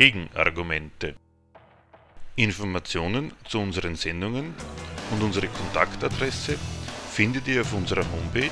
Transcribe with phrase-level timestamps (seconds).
[0.00, 1.14] Gegenargumente.
[2.34, 4.54] Informationen zu unseren Sendungen
[5.10, 6.56] und unsere Kontaktadresse
[7.10, 8.50] findet ihr auf unserer Homepage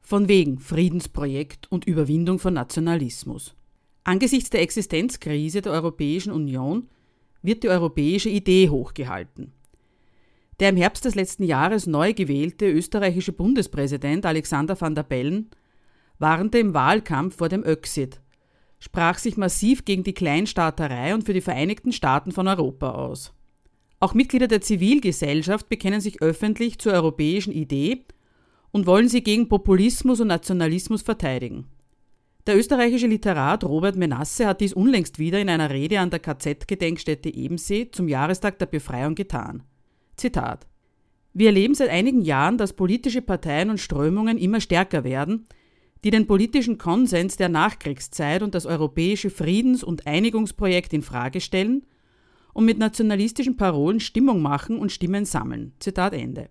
[0.08, 3.56] Von wegen Friedensprojekt und Überwindung von Nationalismus.
[4.04, 6.86] Angesichts der Existenzkrise der Europäischen Union
[7.42, 9.50] wird die europäische Idee hochgehalten.
[10.60, 15.50] Der im Herbst des letzten Jahres neu gewählte österreichische Bundespräsident Alexander van der Bellen
[16.20, 18.20] warnte im Wahlkampf vor dem Öxit,
[18.78, 23.34] sprach sich massiv gegen die Kleinstaaterei und für die Vereinigten Staaten von Europa aus.
[23.98, 28.04] Auch Mitglieder der Zivilgesellschaft bekennen sich öffentlich zur europäischen Idee
[28.76, 31.64] und wollen sie gegen Populismus und Nationalismus verteidigen.
[32.46, 37.32] Der österreichische Literat Robert Menasse hat dies unlängst wieder in einer Rede an der KZ-Gedenkstätte
[37.32, 39.62] Ebensee zum Jahrestag der Befreiung getan.
[40.18, 40.66] Zitat
[41.32, 45.46] Wir erleben seit einigen Jahren, dass politische Parteien und Strömungen immer stärker werden,
[46.04, 51.86] die den politischen Konsens der Nachkriegszeit und das europäische Friedens- und Einigungsprojekt in Frage stellen
[52.52, 55.72] und mit nationalistischen Parolen Stimmung machen und Stimmen sammeln.
[55.78, 56.50] Zitat Ende.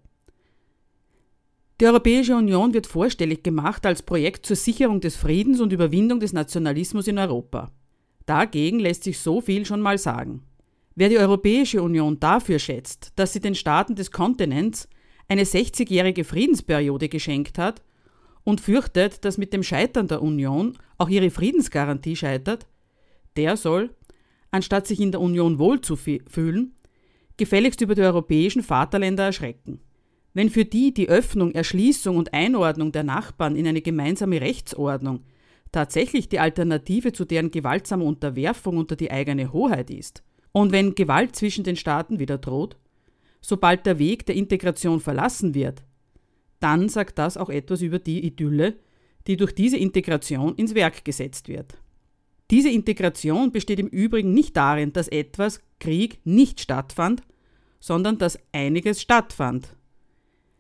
[1.81, 6.31] Die Europäische Union wird vorstellig gemacht als Projekt zur Sicherung des Friedens und Überwindung des
[6.31, 7.70] Nationalismus in Europa.
[8.26, 10.44] Dagegen lässt sich so viel schon mal sagen.
[10.96, 14.88] Wer die Europäische Union dafür schätzt, dass sie den Staaten des Kontinents
[15.28, 17.81] eine 60-jährige Friedensperiode geschenkt hat
[18.46, 22.68] und fürchtet, dass mit dem Scheitern der Union auch ihre Friedensgarantie scheitert,
[23.36, 23.94] der soll,
[24.50, 26.73] anstatt sich in der Union wohlzufühlen,
[27.36, 29.81] gefälligst über die europäischen Vaterländer erschrecken.
[30.36, 35.22] Wenn für die die Öffnung, Erschließung und Einordnung der Nachbarn in eine gemeinsame Rechtsordnung
[35.72, 41.35] tatsächlich die Alternative zu deren gewaltsamer Unterwerfung unter die eigene Hoheit ist, und wenn Gewalt
[41.38, 42.78] zwischen den Staaten wieder droht,
[43.40, 45.84] sobald der Weg der Integration verlassen wird,
[46.59, 48.75] dann sagt das auch etwas über die Idylle,
[49.28, 51.78] die durch diese Integration ins Werk gesetzt wird.
[52.52, 57.22] Diese Integration besteht im Übrigen nicht darin, dass etwas, Krieg, nicht stattfand,
[57.79, 59.75] sondern dass einiges stattfand.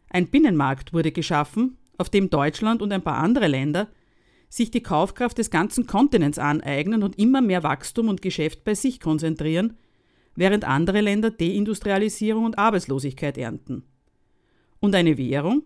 [0.09, 3.87] Ein Binnenmarkt wurde geschaffen, auf dem Deutschland und ein paar andere Länder
[4.49, 8.99] sich die Kaufkraft des ganzen Kontinents aneignen und immer mehr Wachstum und Geschäft bei sich
[8.99, 9.77] konzentrieren,
[10.35, 13.83] während andere Länder Deindustrialisierung und Arbeitslosigkeit ernten.
[14.79, 15.63] Und eine Währung,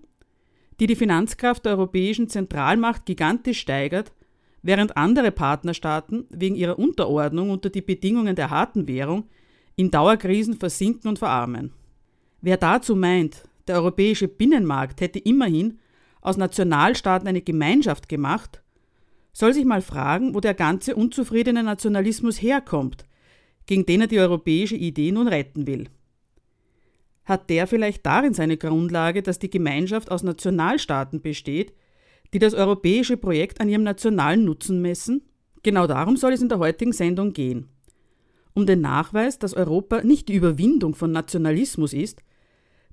[0.79, 4.13] die die Finanzkraft der europäischen Zentralmacht gigantisch steigert,
[4.61, 9.27] während andere Partnerstaaten wegen ihrer Unterordnung unter die Bedingungen der harten Währung
[9.75, 11.73] in Dauerkrisen versinken und verarmen.
[12.41, 15.79] Wer dazu meint, der europäische Binnenmarkt hätte immerhin
[16.21, 18.61] aus Nationalstaaten eine Gemeinschaft gemacht,
[19.31, 23.05] soll sich mal fragen, wo der ganze unzufriedene Nationalismus herkommt,
[23.67, 25.87] gegen den er die europäische Idee nun retten will.
[27.23, 31.73] Hat der vielleicht darin seine Grundlage, dass die Gemeinschaft aus Nationalstaaten besteht,
[32.33, 35.21] die das europäische Projekt an ihrem nationalen Nutzen messen?
[35.61, 37.69] Genau darum soll es in der heutigen Sendung gehen.
[38.55, 42.23] Um den Nachweis, dass Europa nicht die Überwindung von Nationalismus ist,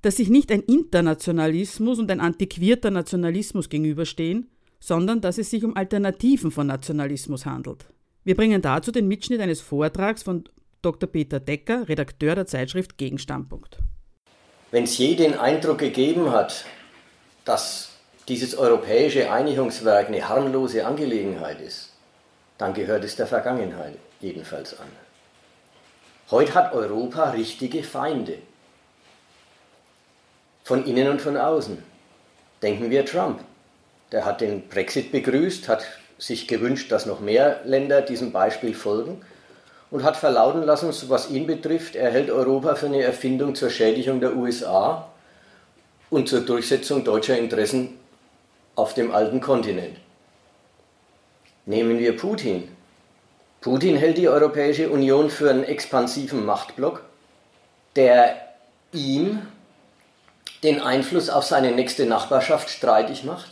[0.03, 5.77] dass sich nicht ein Internationalismus und ein antiquierter Nationalismus gegenüberstehen, sondern dass es sich um
[5.77, 7.87] Alternativen von Nationalismus handelt.
[8.25, 10.45] Wir bringen dazu den Mitschnitt eines Vortrags von
[10.83, 11.09] Dr.
[11.09, 13.79] Peter Decker, Redakteur der Zeitschrift Gegenstandpunkt.
[14.71, 16.65] Wenn es je den Eindruck gegeben hat,
[17.45, 17.93] dass
[18.28, 21.93] dieses europäische Einigungswerk eine harmlose Angelegenheit ist,
[22.59, 24.89] dann gehört es der Vergangenheit jedenfalls an.
[26.31, 28.39] Heute hat Europa richtige Feinde.
[30.66, 31.81] Von innen und von außen.
[32.60, 33.38] Denken wir Trump.
[34.10, 35.87] Der hat den Brexit begrüßt, hat
[36.19, 39.21] sich gewünscht, dass noch mehr Länder diesem Beispiel folgen
[39.93, 44.21] und hat verlauten lassen, was ihn betrifft, er hält Europa für eine Erfindung zur Schädigung
[44.21, 45.07] der USA
[46.10, 48.01] und zur Durchsetzung deutscher Interessen
[48.74, 49.98] auf dem alten Kontinent.
[51.65, 52.66] Nehmen wir Putin.
[53.60, 57.04] Putin hält die Europäische Union für einen expansiven Machtblock,
[57.95, 58.34] der
[58.92, 59.47] ihm
[60.62, 63.50] den Einfluss auf seine nächste Nachbarschaft streitig macht.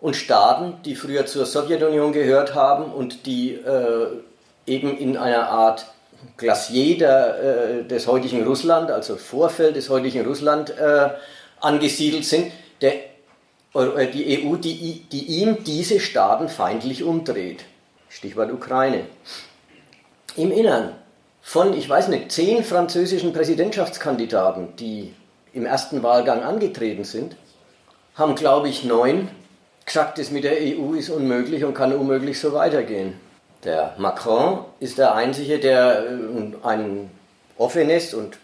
[0.00, 4.06] Und Staaten, die früher zur Sowjetunion gehört haben und die äh,
[4.66, 5.86] eben in einer Art
[6.36, 11.10] Glacier der, äh, des heutigen Russland, also Vorfeld des heutigen Russland äh,
[11.60, 12.94] angesiedelt sind, der
[13.74, 17.64] äh, die EU, die, die ihm diese Staaten feindlich umdreht.
[18.08, 19.04] Stichwort Ukraine.
[20.36, 20.94] Im Innern
[21.42, 25.14] von, ich weiß nicht, zehn französischen Präsidentschaftskandidaten, die
[25.52, 27.36] im ersten Wahlgang angetreten sind,
[28.14, 29.28] haben, glaube ich, neun
[29.84, 33.18] gesagt, das mit der EU ist unmöglich und kann unmöglich so weitergehen.
[33.64, 37.10] Der Macron ist der Einzige, der äh, ein
[37.58, 38.38] offenes und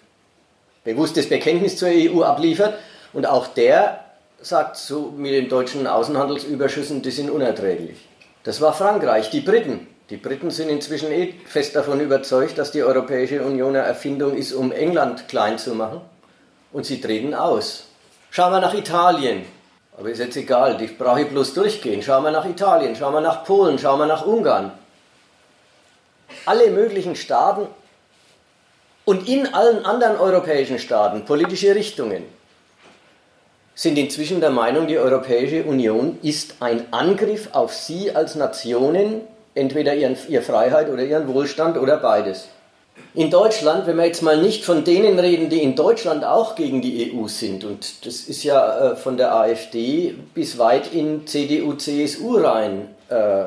[0.84, 2.74] bewusstes Bekenntnis zur EU abliefert.
[3.12, 4.00] Und auch der
[4.42, 7.96] sagt so mit den deutschen Außenhandelsüberschüssen, die sind unerträglich.
[8.44, 9.86] Das war Frankreich, die Briten.
[10.10, 14.52] Die Briten sind inzwischen eh fest davon überzeugt, dass die Europäische Union eine Erfindung ist,
[14.52, 16.00] um England klein zu machen.
[16.72, 17.84] Und sie treten aus.
[18.30, 19.46] Schauen wir nach Italien.
[19.98, 22.02] Aber ist jetzt egal, ich brauche bloß durchgehen.
[22.02, 24.72] Schauen wir nach Italien, schauen wir nach Polen, schauen wir nach Ungarn.
[26.44, 27.66] Alle möglichen Staaten
[29.06, 32.24] und in allen anderen europäischen Staaten, politische Richtungen,
[33.74, 39.20] sind inzwischen der Meinung, die Europäische Union ist ein Angriff auf sie als Nationen,
[39.54, 42.48] entweder ihren, ihre Freiheit oder ihren Wohlstand oder beides.
[43.14, 46.82] In Deutschland, wenn wir jetzt mal nicht von denen reden, die in Deutschland auch gegen
[46.82, 51.72] die EU sind, und das ist ja äh, von der AfD bis weit in CDU,
[51.74, 53.44] CSU rein äh,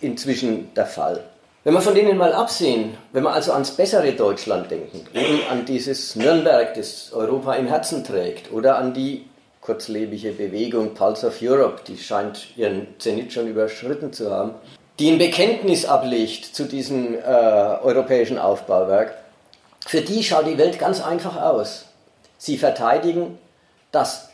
[0.00, 1.22] inzwischen der Fall.
[1.62, 5.66] Wenn wir von denen mal absehen, wenn wir also ans bessere Deutschland denken, oder an
[5.66, 9.26] dieses Nürnberg, das Europa im Herzen trägt, oder an die
[9.60, 14.54] kurzlebige Bewegung Pulse of Europe, die scheint ihren Zenit schon überschritten zu haben,
[15.00, 19.14] die ein Bekenntnis ablegt zu diesem äh, europäischen Aufbauwerk,
[19.86, 21.86] für die schaut die Welt ganz einfach aus.
[22.36, 23.38] Sie verteidigen
[23.92, 24.28] das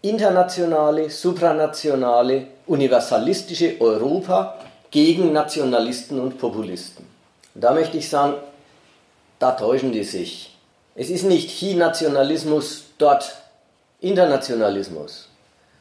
[0.00, 4.56] internationale, supranationale, universalistische Europa
[4.90, 7.06] gegen Nationalisten und Populisten.
[7.54, 8.34] Und da möchte ich sagen,
[9.38, 10.56] da täuschen die sich.
[10.94, 13.36] Es ist nicht hier Nationalismus, dort
[14.00, 15.28] Internationalismus,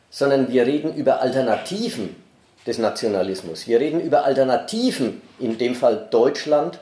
[0.09, 2.24] sondern wir reden über Alternativen
[2.65, 3.67] des Nationalismus.
[3.67, 6.79] Wir reden über Alternativen, in dem Fall Deutschland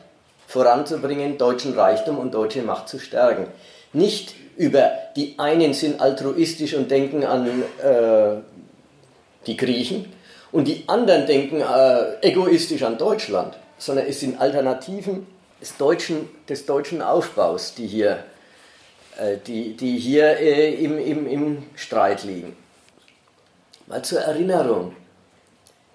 [0.47, 3.47] voranzubringen, deutschen Reichtum und deutsche Macht zu stärken.
[3.91, 7.47] Nicht über die einen sind altruistisch und denken an
[7.81, 8.35] äh,
[9.45, 10.05] die Griechen,
[10.53, 15.25] und die anderen denken äh, egoistisch an Deutschland, sondern es sind Alternativen
[15.59, 18.23] des deutschen, des deutschen Aufbaus, die hier,
[19.17, 22.55] äh, die, die hier äh, im, im, im Streit liegen.
[23.87, 24.95] Mal zur Erinnerung.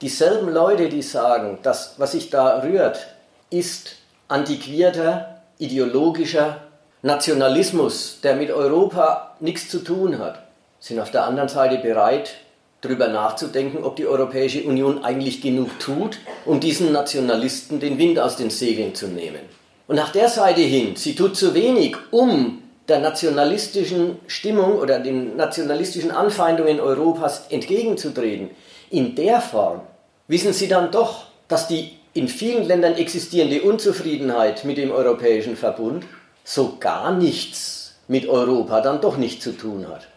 [0.00, 3.08] Dieselben Leute, die sagen, dass was sich da rührt,
[3.50, 3.96] ist
[4.28, 6.58] antiquierter, ideologischer
[7.02, 10.42] Nationalismus, der mit Europa nichts zu tun hat,
[10.78, 12.34] sind auf der anderen Seite bereit,
[12.80, 18.36] darüber nachzudenken, ob die Europäische Union eigentlich genug tut, um diesen Nationalisten den Wind aus
[18.36, 19.40] den Segeln zu nehmen.
[19.88, 25.36] Und nach der Seite hin, sie tut zu wenig, um der nationalistischen Stimmung oder den
[25.36, 28.50] nationalistischen Anfeindungen Europas entgegenzutreten.
[28.90, 29.82] In der Form
[30.28, 36.04] wissen sie dann doch, dass die in vielen Ländern existierende Unzufriedenheit mit dem Europäischen Verbund
[36.44, 40.08] so gar nichts mit Europa dann doch nicht zu tun hat.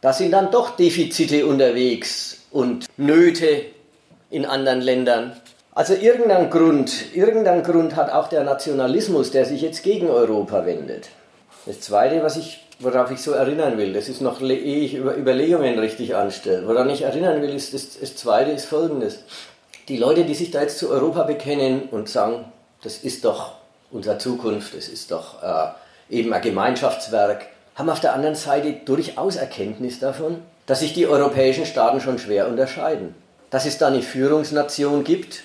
[0.00, 3.62] Da sind dann doch Defizite unterwegs und Nöte
[4.30, 5.32] in anderen Ländern.
[5.74, 11.08] Also irgendein Grund, irgendein Grund hat auch der Nationalismus, der sich jetzt gegen Europa wendet.
[11.66, 15.78] Das Zweite, was ich, worauf ich so erinnern will, das ist noch, ehe ich Überlegungen
[15.78, 19.20] richtig anstelle, woran ich erinnern will, ist das, das Zweite ist folgendes.
[19.88, 22.46] Die Leute, die sich da jetzt zu Europa bekennen und sagen,
[22.82, 23.56] das ist doch
[23.90, 29.36] unsere Zukunft, das ist doch äh, eben ein Gemeinschaftswerk, haben auf der anderen Seite durchaus
[29.36, 33.14] Erkenntnis davon, dass sich die europäischen Staaten schon schwer unterscheiden.
[33.50, 35.42] Dass es da eine Führungsnation gibt,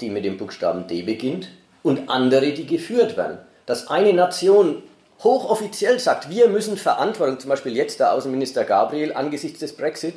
[0.00, 1.48] die mit dem Buchstaben D beginnt,
[1.82, 3.38] und andere, die geführt werden.
[3.66, 4.82] Dass eine Nation
[5.24, 10.14] hochoffiziell sagt, wir müssen Verantwortung, zum Beispiel jetzt der Außenminister Gabriel angesichts des Brexit,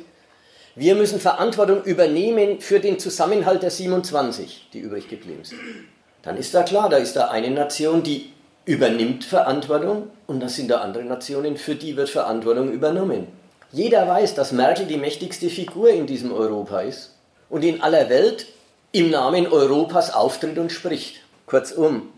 [0.74, 5.60] wir müssen Verantwortung übernehmen für den Zusammenhalt der 27, die übrig geblieben sind.
[6.22, 8.32] Dann ist da klar, da ist da eine Nation, die
[8.64, 13.26] übernimmt Verantwortung und das sind da andere Nationen, für die wird Verantwortung übernommen.
[13.70, 17.16] Jeder weiß, dass Merkel die mächtigste Figur in diesem Europa ist
[17.50, 18.46] und in aller Welt
[18.92, 21.16] im Namen Europas auftritt und spricht.
[21.46, 22.08] Kurzum,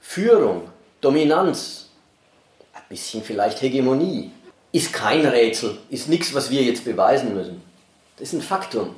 [0.00, 0.62] Führung,
[1.00, 1.90] Dominanz,
[2.72, 4.30] ein bisschen vielleicht Hegemonie,
[4.72, 7.71] ist kein Rätsel, ist nichts, was wir jetzt beweisen müssen.
[8.16, 8.94] Das ist ein Faktum.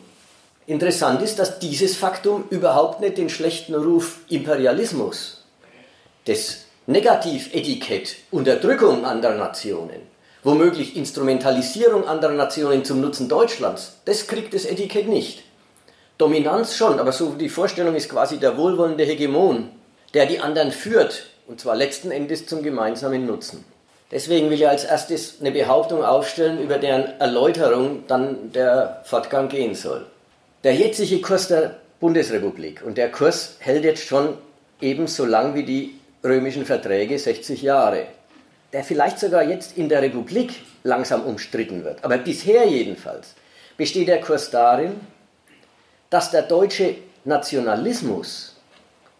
[0.66, 5.44] Interessant ist, dass dieses Faktum überhaupt nicht den schlechten Ruf Imperialismus
[6.26, 10.00] des Negativetikett, Unterdrückung anderer Nationen,
[10.42, 15.42] womöglich Instrumentalisierung anderer Nationen zum Nutzen Deutschlands, das kriegt das Etikett nicht.
[16.16, 19.70] Dominanz schon, aber so die Vorstellung ist quasi der wohlwollende Hegemon,
[20.14, 23.64] der die anderen führt, und zwar letzten Endes zum gemeinsamen Nutzen.
[24.10, 29.74] Deswegen will ich als erstes eine Behauptung aufstellen, über deren Erläuterung dann der Fortgang gehen
[29.74, 30.06] soll.
[30.62, 34.36] Der jetzige Kurs der Bundesrepublik, und der Kurs hält jetzt schon
[34.80, 38.06] ebenso lang wie die römischen Verträge 60 Jahre,
[38.72, 43.34] der vielleicht sogar jetzt in der Republik langsam umstritten wird, aber bisher jedenfalls,
[43.76, 45.00] besteht der Kurs darin,
[46.10, 48.54] dass der deutsche Nationalismus,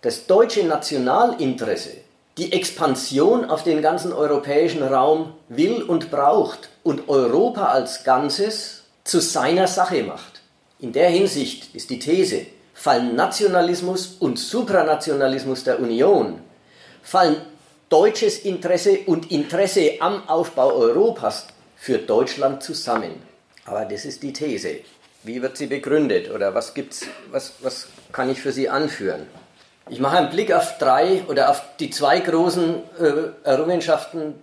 [0.02, 2.03] das deutsche Nationalinteresse,
[2.36, 9.20] die Expansion auf den ganzen europäischen Raum will und braucht und Europa als Ganzes zu
[9.20, 10.40] seiner Sache macht.
[10.80, 16.40] In der Hinsicht ist die These, fallen Nationalismus und Supranationalismus der Union,
[17.02, 17.36] fallen
[17.88, 23.22] deutsches Interesse und Interesse am Aufbau Europas für Deutschland zusammen.
[23.64, 24.80] Aber das ist die These.
[25.22, 29.26] Wie wird sie begründet oder was gibt's, was, was kann ich für sie anführen?
[29.90, 34.34] Ich mache einen Blick auf drei oder auf die zwei großen äh, Errungenschaften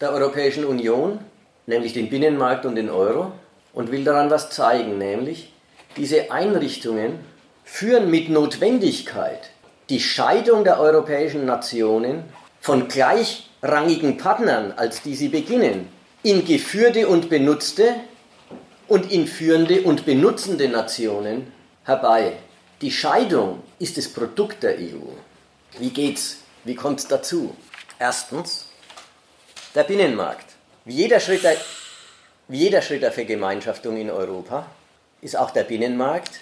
[0.00, 1.20] der Europäischen Union,
[1.66, 3.30] nämlich den Binnenmarkt und den Euro,
[3.72, 5.52] und will daran was zeigen, nämlich
[5.96, 7.20] diese Einrichtungen
[7.62, 9.50] führen mit Notwendigkeit
[9.90, 12.24] die Scheidung der europäischen Nationen
[12.60, 15.88] von gleichrangigen Partnern, als die sie beginnen,
[16.22, 17.94] in geführte und benutzte
[18.88, 21.52] und in führende und benutzende Nationen
[21.84, 22.34] herbei.
[22.80, 25.12] Die Scheidung ist das Produkt der EU.
[25.78, 26.38] Wie geht's?
[26.64, 27.54] Wie kommt es dazu?
[27.98, 28.68] Erstens,
[29.74, 30.46] der Binnenmarkt.
[30.86, 31.58] Wie jeder Schritt der,
[32.48, 34.66] wie jeder Schritt der Vergemeinschaftung in Europa
[35.20, 36.40] ist auch der Binnenmarkt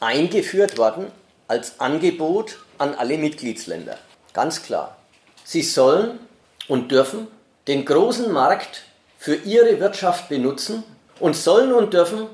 [0.00, 1.10] eingeführt worden
[1.48, 3.96] als Angebot an alle Mitgliedsländer.
[4.34, 4.98] Ganz klar.
[5.42, 6.18] Sie sollen
[6.68, 7.28] und dürfen
[7.66, 8.82] den großen Markt
[9.18, 10.84] für ihre Wirtschaft benutzen
[11.18, 12.26] und sollen und dürfen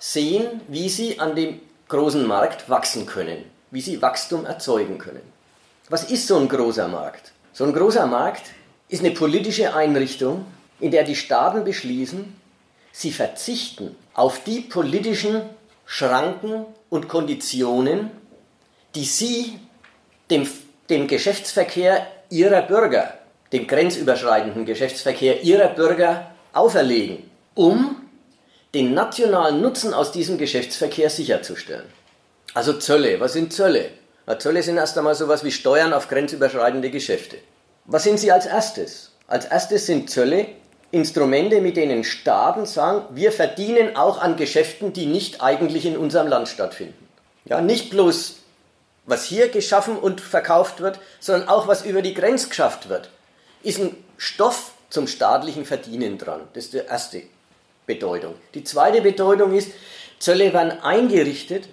[0.00, 5.22] sehen, wie sie an dem großen Markt wachsen können, wie sie Wachstum erzeugen können.
[5.88, 7.32] Was ist so ein großer Markt?
[7.52, 8.50] So ein großer Markt
[8.88, 10.46] ist eine politische Einrichtung,
[10.80, 12.34] in der die Staaten beschließen,
[12.92, 15.42] sie verzichten auf die politischen
[15.86, 18.10] Schranken und Konditionen,
[18.94, 19.58] die sie
[20.30, 20.48] dem,
[20.88, 23.14] dem Geschäftsverkehr ihrer Bürger,
[23.52, 28.03] dem grenzüberschreitenden Geschäftsverkehr ihrer Bürger auferlegen, um
[28.74, 31.86] den nationalen Nutzen aus diesem Geschäftsverkehr sicherzustellen.
[32.52, 33.90] Also Zölle, was sind Zölle?
[34.26, 37.36] Na, Zölle sind erst einmal sowas wie Steuern auf grenzüberschreitende Geschäfte.
[37.84, 39.12] Was sind sie als erstes?
[39.26, 40.46] Als erstes sind Zölle
[40.90, 46.28] Instrumente, mit denen Staaten sagen, wir verdienen auch an Geschäften, die nicht eigentlich in unserem
[46.28, 47.08] Land stattfinden.
[47.44, 48.36] Ja, nicht bloß
[49.06, 53.10] was hier geschaffen und verkauft wird, sondern auch was über die Grenze geschafft wird,
[53.62, 56.42] ist ein Stoff zum staatlichen Verdienen dran.
[56.54, 57.22] Das ist die erste
[57.86, 58.34] Bedeutung.
[58.54, 59.72] Die zweite Bedeutung ist,
[60.18, 61.68] Zölle werden eingerichtet,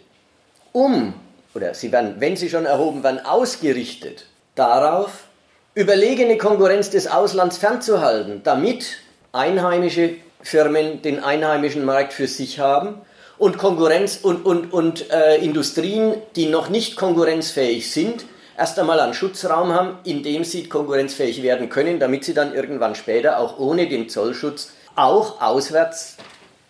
[0.72, 1.14] um,
[1.54, 4.26] oder sie werden, wenn sie schon erhoben werden, ausgerichtet
[4.56, 5.26] darauf,
[5.74, 8.98] überlegene Konkurrenz des Auslands fernzuhalten, damit
[9.32, 13.02] einheimische Firmen den einheimischen Markt für sich haben
[13.38, 18.26] und Konkurrenz und, und, und äh, Industrien, die noch nicht konkurrenzfähig sind,
[18.58, 22.96] erst einmal einen Schutzraum haben, in dem sie konkurrenzfähig werden können, damit sie dann irgendwann
[22.96, 26.18] später auch ohne den Zollschutz auch auswärts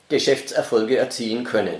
[0.09, 1.75] Geschäftserfolge erzielen können.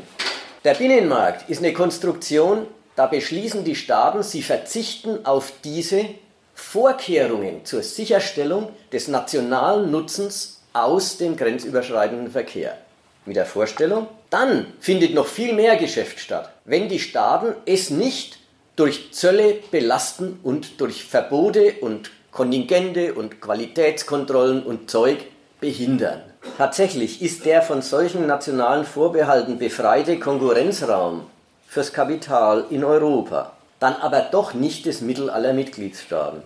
[0.63, 6.05] Der Binnenmarkt ist eine Konstruktion, da beschließen die Staaten, sie verzichten auf diese
[6.53, 12.77] Vorkehrungen zur Sicherstellung des nationalen Nutzens aus dem grenzüberschreitenden Verkehr
[13.25, 18.39] mit der Vorstellung, dann findet noch viel mehr Geschäft statt, wenn die Staaten es nicht
[18.75, 25.19] durch Zölle belasten und durch Verbote und Kontingente und Qualitätskontrollen und Zeug
[25.59, 26.30] behindern.
[26.57, 31.27] Tatsächlich ist der von solchen nationalen Vorbehalten befreite Konkurrenzraum
[31.67, 36.43] fürs Kapital in Europa dann aber doch nicht das Mittel aller Mitgliedstaaten,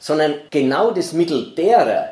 [0.00, 2.08] sondern genau das Mittel derer,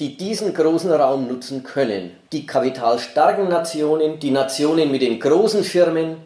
[0.00, 2.10] die diesen großen Raum nutzen können.
[2.32, 6.16] Die kapitalstarken Nationen, die Nationen mit den großen Firmen,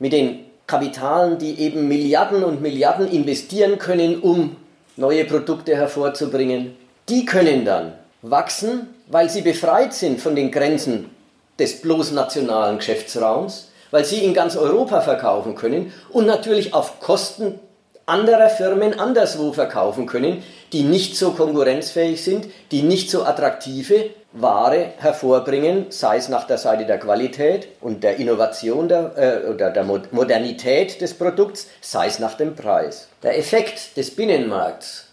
[0.00, 4.56] mit den Kapitalen, die eben Milliarden und Milliarden investieren können, um
[4.96, 6.76] neue Produkte hervorzubringen,
[7.08, 11.10] die können dann wachsen, weil sie befreit sind von den Grenzen
[11.58, 17.58] des bloß nationalen Geschäftsraums, weil sie in ganz Europa verkaufen können und natürlich auf Kosten
[18.06, 24.92] anderer Firmen anderswo verkaufen können, die nicht so konkurrenzfähig sind, die nicht so attraktive Ware
[24.98, 29.84] hervorbringen, sei es nach der Seite der Qualität und der Innovation der, äh, oder der
[29.84, 33.08] Modernität des Produkts, sei es nach dem Preis.
[33.22, 35.07] Der Effekt des Binnenmarkts,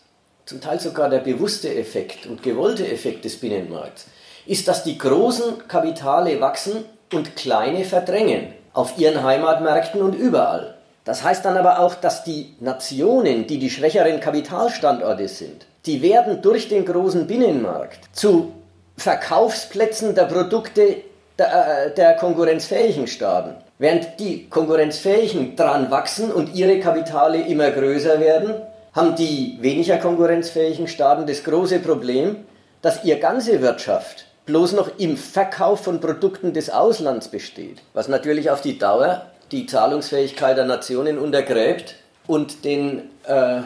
[0.45, 4.05] zum Teil sogar der bewusste Effekt und gewollte Effekt des Binnenmarkts,
[4.45, 10.75] ist, dass die großen Kapitale wachsen und kleine verdrängen auf ihren Heimatmärkten und überall.
[11.03, 16.41] Das heißt dann aber auch, dass die Nationen, die die schwächeren Kapitalstandorte sind, die werden
[16.41, 18.51] durch den großen Binnenmarkt zu
[18.97, 20.97] Verkaufsplätzen der Produkte
[21.37, 23.55] der, äh, der konkurrenzfähigen Staaten.
[23.77, 28.55] Während die konkurrenzfähigen dran wachsen und ihre Kapitale immer größer werden,
[28.95, 32.45] haben die weniger konkurrenzfähigen Staaten das große Problem,
[32.81, 38.49] dass ihre ganze Wirtschaft bloß noch im Verkauf von Produkten des Auslands besteht, was natürlich
[38.49, 43.61] auf die Dauer die Zahlungsfähigkeit der Nationen untergräbt und den, äh,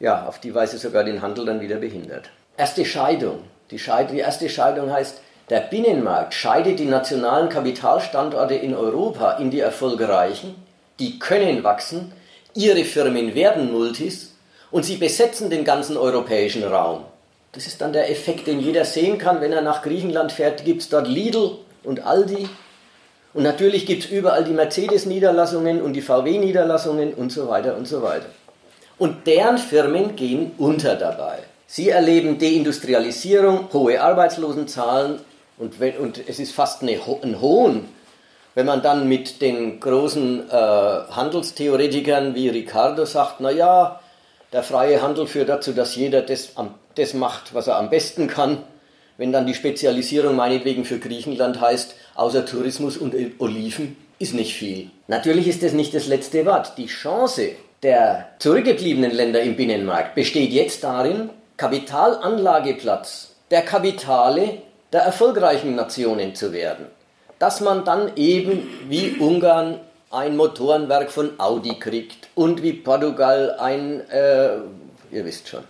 [0.00, 2.30] ja, auf die Weise sogar den Handel dann wieder behindert.
[2.56, 3.40] Erste Scheidung.
[3.70, 5.20] Die, Scheid die erste Scheidung heißt,
[5.50, 10.54] der Binnenmarkt scheidet die nationalen Kapitalstandorte in Europa in die erfolgreichen,
[10.98, 12.12] die können wachsen,
[12.54, 14.34] ihre Firmen werden Multis
[14.70, 17.04] und sie besetzen den ganzen europäischen Raum.
[17.52, 20.82] Das ist dann der Effekt, den jeder sehen kann, wenn er nach Griechenland fährt, gibt
[20.82, 22.48] es dort Lidl und Aldi.
[23.32, 28.02] Und natürlich gibt es überall die Mercedes-Niederlassungen und die VW-Niederlassungen und so weiter und so
[28.02, 28.26] weiter.
[28.98, 31.38] Und deren Firmen gehen unter dabei.
[31.66, 35.18] Sie erleben Deindustrialisierung, hohe Arbeitslosenzahlen
[35.58, 37.88] und, wenn, und es ist fast eine, ein Hohn,
[38.54, 44.00] wenn man dann mit den großen äh, Handelstheoretikern wie Ricardo sagt, naja,
[44.52, 46.52] der freie Handel führt dazu, dass jeder das,
[46.94, 48.58] das macht, was er am besten kann.
[49.16, 54.90] Wenn dann die Spezialisierung meinetwegen für Griechenland heißt, außer Tourismus und Oliven, ist nicht viel.
[55.08, 56.78] Natürlich ist das nicht das letzte Wort.
[56.78, 57.50] Die Chance
[57.82, 66.52] der zurückgebliebenen Länder im Binnenmarkt besteht jetzt darin, Kapitalanlageplatz der Kapitale der erfolgreichen Nationen zu
[66.52, 66.86] werden.
[67.38, 74.08] Dass man dann eben wie Ungarn ein Motorenwerk von Audi kriegt und wie Portugal ein,
[74.10, 74.56] äh,
[75.10, 75.64] ihr wisst schon,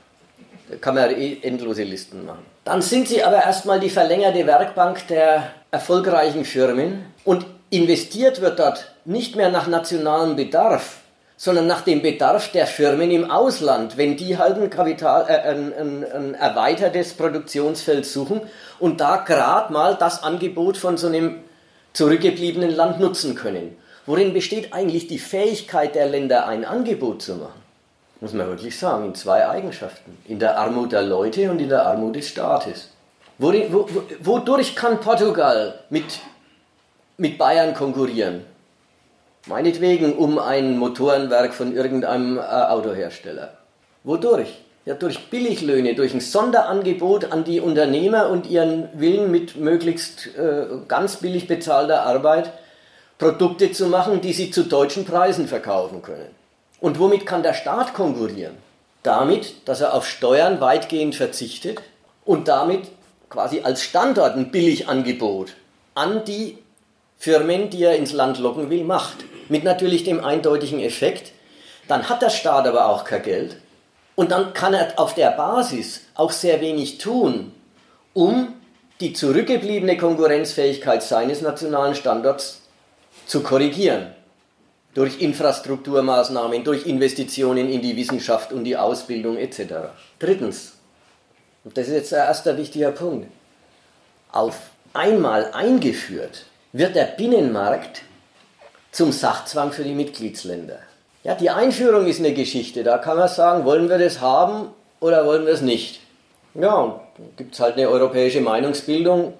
[0.68, 2.44] da kann man eh endlose Listen machen.
[2.64, 8.92] Dann sind sie aber erstmal die verlängerte Werkbank der erfolgreichen Firmen und investiert wird dort
[9.04, 10.98] nicht mehr nach nationalem Bedarf,
[11.36, 15.72] sondern nach dem Bedarf der Firmen im Ausland, wenn die halt ein, Kapital, äh, ein,
[15.74, 18.40] ein, ein erweitertes Produktionsfeld suchen
[18.78, 21.40] und da gerade mal das Angebot von so einem
[21.94, 23.76] zurückgebliebenen Land nutzen können.
[24.04, 27.62] Worin besteht eigentlich die Fähigkeit der Länder, ein Angebot zu machen?
[28.20, 30.18] Muss man wirklich sagen, in zwei Eigenschaften.
[30.26, 32.90] In der Armut der Leute und in der Armut des Staates.
[33.38, 33.88] Worin, wo,
[34.20, 36.20] wodurch kann Portugal mit,
[37.16, 38.44] mit Bayern konkurrieren?
[39.46, 43.54] Meinetwegen um ein Motorenwerk von irgendeinem äh, Autohersteller.
[44.04, 44.63] Wodurch?
[44.86, 50.66] Ja, durch Billiglöhne, durch ein Sonderangebot an die Unternehmer und ihren Willen mit möglichst äh,
[50.88, 52.52] ganz billig bezahlter Arbeit
[53.16, 56.28] Produkte zu machen, die sie zu deutschen Preisen verkaufen können.
[56.80, 58.56] Und womit kann der Staat konkurrieren?
[59.02, 61.80] Damit, dass er auf Steuern weitgehend verzichtet
[62.26, 62.82] und damit
[63.30, 65.54] quasi als Standort ein Billigangebot
[65.94, 66.58] an die
[67.16, 69.16] Firmen, die er ins Land locken will, macht.
[69.48, 71.32] Mit natürlich dem eindeutigen Effekt,
[71.88, 73.56] dann hat der Staat aber auch kein Geld
[74.14, 77.52] und dann kann er auf der Basis auch sehr wenig tun,
[78.12, 78.54] um
[79.00, 82.62] die zurückgebliebene Konkurrenzfähigkeit seines nationalen Standorts
[83.26, 84.14] zu korrigieren.
[84.94, 89.90] Durch Infrastrukturmaßnahmen, durch Investitionen in die Wissenschaft und die Ausbildung etc.
[90.20, 90.74] Drittens,
[91.64, 93.26] und das ist jetzt der erste wichtige Punkt,
[94.30, 94.56] auf
[94.92, 98.02] einmal eingeführt wird der Binnenmarkt
[98.92, 100.78] zum Sachzwang für die Mitgliedsländer.
[101.24, 102.84] Ja, die Einführung ist eine Geschichte.
[102.84, 104.68] Da kann man sagen, wollen wir das haben
[105.00, 106.00] oder wollen wir es nicht?
[106.54, 107.00] Ja,
[107.38, 109.32] gibt es halt eine europäische Meinungsbildung.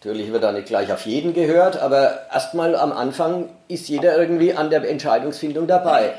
[0.00, 4.54] Natürlich wird da nicht gleich auf jeden gehört, aber erstmal am Anfang ist jeder irgendwie
[4.54, 6.14] an der Entscheidungsfindung dabei.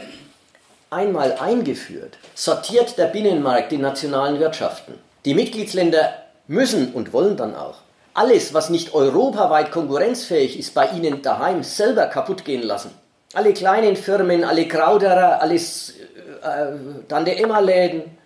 [0.90, 4.94] Einmal eingeführt, sortiert der Binnenmarkt die nationalen Wirtschaften.
[5.26, 6.14] Die Mitgliedsländer
[6.48, 7.80] müssen und wollen dann auch
[8.14, 12.92] alles, was nicht europaweit konkurrenzfähig ist, bei ihnen daheim selber kaputt gehen lassen.
[13.34, 15.94] Alle kleinen Firmen, alle Krauderer, alles
[16.42, 18.18] äh, Tante Emma Läden,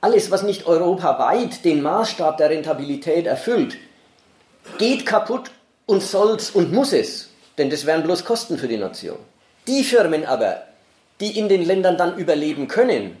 [0.00, 3.76] alles, was nicht europaweit den Maßstab der Rentabilität erfüllt,
[4.78, 5.50] geht kaputt
[5.86, 9.18] und soll's und muss es, denn das wären bloß Kosten für die Nation.
[9.66, 10.62] Die Firmen aber,
[11.20, 13.16] die in den Ländern dann überleben können,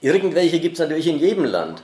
[0.00, 1.82] irgendwelche gibt es natürlich in jedem Land,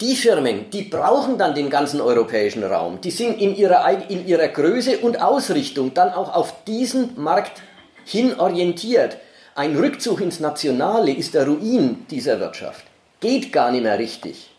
[0.00, 3.00] die Firmen, die brauchen dann den ganzen europäischen Raum.
[3.00, 7.62] Die sind in ihrer, in ihrer Größe und Ausrichtung dann auch auf diesen Markt
[8.06, 9.18] hin orientiert.
[9.56, 12.84] Ein Rückzug ins Nationale ist der Ruin dieser Wirtschaft.
[13.20, 14.50] Geht gar nicht mehr richtig.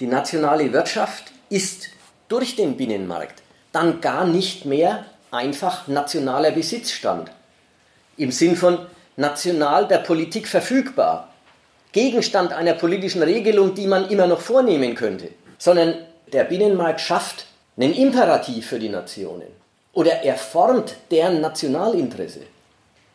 [0.00, 1.88] Die nationale Wirtschaft ist
[2.28, 7.30] durch den Binnenmarkt dann gar nicht mehr einfach nationaler Besitzstand.
[8.16, 8.78] Im Sinn von
[9.16, 11.28] national der Politik verfügbar.
[11.92, 15.94] Gegenstand einer politischen Regelung, die man immer noch vornehmen könnte, sondern
[16.32, 19.48] der Binnenmarkt schafft einen Imperativ für die Nationen
[19.92, 22.40] oder er formt deren Nationalinteresse,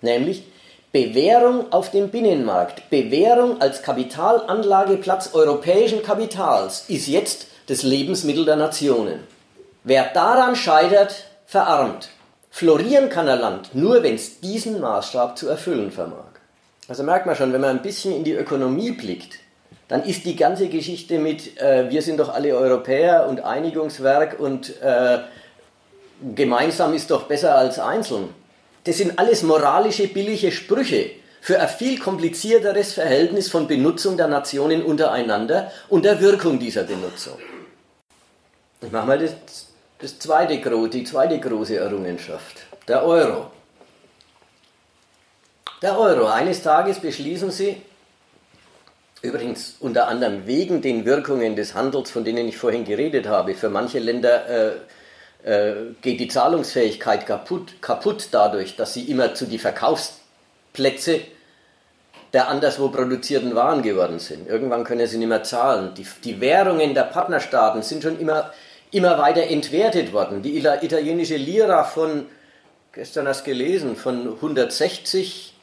[0.01, 0.43] nämlich
[0.91, 9.19] Bewährung auf dem Binnenmarkt, Bewährung als Kapitalanlageplatz europäischen Kapitals ist jetzt das Lebensmittel der Nationen.
[9.83, 12.09] Wer daran scheitert, verarmt.
[12.49, 16.25] Florieren kann ein Land nur, wenn es diesen Maßstab zu erfüllen vermag.
[16.88, 19.35] Also merkt man schon, wenn man ein bisschen in die Ökonomie blickt,
[19.88, 24.81] dann ist die ganze Geschichte mit, äh, wir sind doch alle Europäer und Einigungswerk und
[24.81, 25.19] äh,
[26.35, 28.29] gemeinsam ist doch besser als einzeln.
[28.89, 34.82] Das sind alles moralische, billige Sprüche für ein viel komplizierteres Verhältnis von Benutzung der Nationen
[34.82, 37.38] untereinander und der Wirkung dieser Benutzung.
[38.82, 39.67] Ich mache mal das,
[39.99, 40.58] das zweite,
[40.89, 43.52] die zweite große Errungenschaft, der Euro.
[45.84, 46.25] Der Euro.
[46.25, 47.80] Eines Tages beschließen Sie,
[49.21, 53.69] übrigens unter anderem wegen den Wirkungen des Handels, von denen ich vorhin geredet habe, für
[53.69, 54.71] manche Länder äh,
[55.43, 61.21] geht die Zahlungsfähigkeit kaputt, kaputt dadurch, dass sie immer zu die Verkaufsplätze
[62.34, 64.47] der anderswo produzierten Waren geworden sind.
[64.47, 65.93] Irgendwann können sie nicht mehr zahlen.
[65.95, 68.52] Die, die Währungen der Partnerstaaten sind schon immer,
[68.91, 70.41] immer weiter entwertet worden.
[70.43, 72.28] Die italienische Lira von,
[72.91, 75.56] gestern hast du gelesen, von 160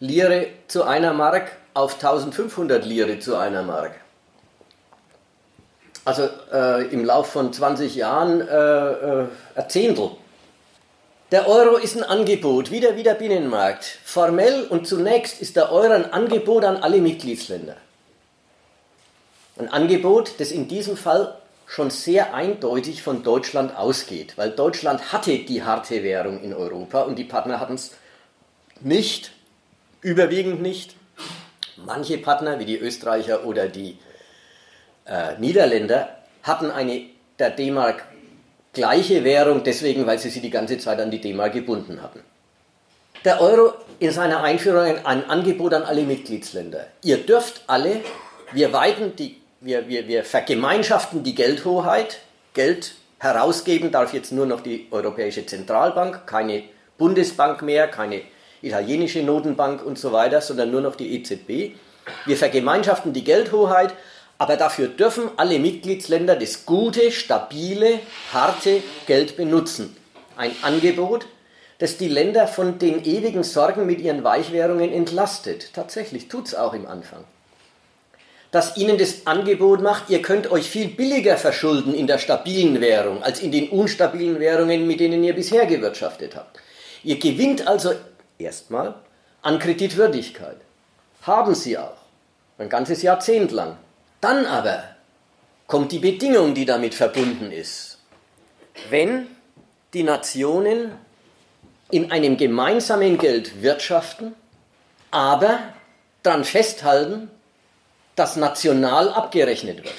[0.00, 3.92] Lire zu einer Mark auf 1500 Lire zu einer Mark.
[6.08, 10.12] Also äh, im Lauf von 20 Jahren äh, äh, ein Zehntel.
[11.30, 13.84] Der Euro ist ein Angebot, wieder wie der Binnenmarkt.
[14.06, 17.76] Formell und zunächst ist der Euro ein Angebot an alle Mitgliedsländer.
[19.58, 25.36] Ein Angebot, das in diesem Fall schon sehr eindeutig von Deutschland ausgeht, weil Deutschland hatte
[25.40, 27.90] die harte Währung in Europa und die Partner hatten es
[28.80, 29.32] nicht,
[30.00, 30.96] überwiegend nicht.
[31.76, 33.98] Manche Partner, wie die Österreicher oder die
[35.08, 36.08] äh, Niederländer
[36.42, 37.02] hatten eine
[37.38, 38.04] der D-Mark
[38.72, 42.20] gleiche Währung, deswegen, weil sie sie die ganze Zeit an die D-Mark gebunden hatten.
[43.24, 46.86] Der Euro in seiner Einführung ein Angebot an alle Mitgliedsländer.
[47.02, 48.00] Ihr dürft alle,
[48.52, 52.18] wir weiten die, wir, wir, wir vergemeinschaften die Geldhoheit.
[52.54, 56.62] Geld herausgeben darf jetzt nur noch die Europäische Zentralbank, keine
[56.96, 58.22] Bundesbank mehr, keine
[58.62, 61.76] italienische Notenbank und so weiter, sondern nur noch die EZB.
[62.24, 63.94] Wir vergemeinschaften die Geldhoheit
[64.38, 67.98] aber dafür dürfen alle Mitgliedsländer das gute, stabile,
[68.32, 69.96] harte Geld benutzen.
[70.36, 71.26] Ein Angebot,
[71.78, 75.70] das die Länder von den ewigen Sorgen mit ihren Weichwährungen entlastet.
[75.74, 77.24] Tatsächlich tut es auch im Anfang.
[78.50, 83.22] Das ihnen das Angebot macht, ihr könnt euch viel billiger verschulden in der stabilen Währung
[83.22, 86.58] als in den unstabilen Währungen, mit denen ihr bisher gewirtschaftet habt.
[87.04, 87.92] Ihr gewinnt also
[88.38, 88.94] erstmal
[89.42, 90.56] an Kreditwürdigkeit.
[91.22, 91.96] Haben sie auch.
[92.56, 93.76] Ein ganzes Jahrzehnt lang.
[94.20, 94.84] Dann aber
[95.66, 97.98] kommt die Bedingung, die damit verbunden ist.
[98.90, 99.28] Wenn
[99.94, 100.92] die Nationen
[101.90, 104.34] in einem gemeinsamen Geld wirtschaften,
[105.10, 105.60] aber
[106.22, 107.30] daran festhalten,
[108.16, 109.94] dass national abgerechnet wird.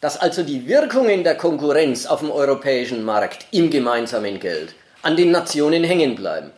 [0.00, 5.30] Dass also die Wirkungen der Konkurrenz auf dem europäischen Markt im gemeinsamen Geld an den
[5.30, 6.50] Nationen hängen bleiben.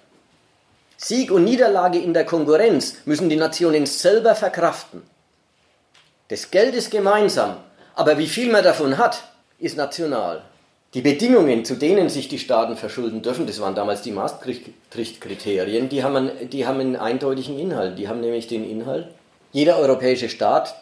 [0.97, 5.03] Sieg und Niederlage in der Konkurrenz müssen die Nationen selber verkraften.
[6.31, 7.57] Das Geld ist gemeinsam,
[7.97, 9.25] aber wie viel man davon hat,
[9.59, 10.43] ist national.
[10.95, 16.05] Die Bedingungen, zu denen sich die Staaten verschulden dürfen, das waren damals die Maastricht-Kriterien, die
[16.05, 17.99] haben, die haben einen eindeutigen Inhalt.
[17.99, 19.09] Die haben nämlich den Inhalt,
[19.51, 20.77] jeder europäische Staat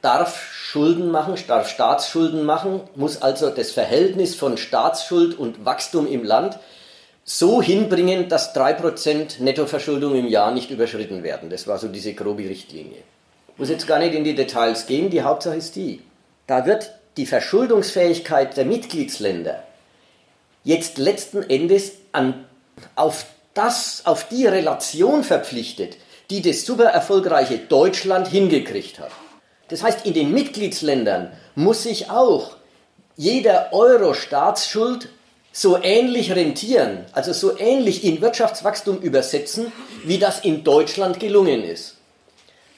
[0.00, 6.24] darf Schulden machen, darf Staatsschulden machen, muss also das Verhältnis von Staatsschuld und Wachstum im
[6.24, 6.58] Land
[7.24, 11.50] so hinbringen, dass 3% Nettoverschuldung im Jahr nicht überschritten werden.
[11.50, 13.02] Das war so diese grobe Richtlinie
[13.56, 16.02] muss jetzt gar nicht in die Details gehen, die Hauptsache ist die.
[16.46, 19.62] Da wird die Verschuldungsfähigkeit der Mitgliedsländer
[20.64, 22.46] jetzt letzten Endes an,
[22.96, 25.96] auf, das, auf die Relation verpflichtet,
[26.30, 29.10] die das super erfolgreiche Deutschland hingekriegt hat.
[29.68, 32.56] Das heißt, in den Mitgliedsländern muss sich auch
[33.16, 35.08] jeder Euro Staatsschuld
[35.52, 39.72] so ähnlich rentieren, also so ähnlich in Wirtschaftswachstum übersetzen,
[40.04, 41.96] wie das in Deutschland gelungen ist.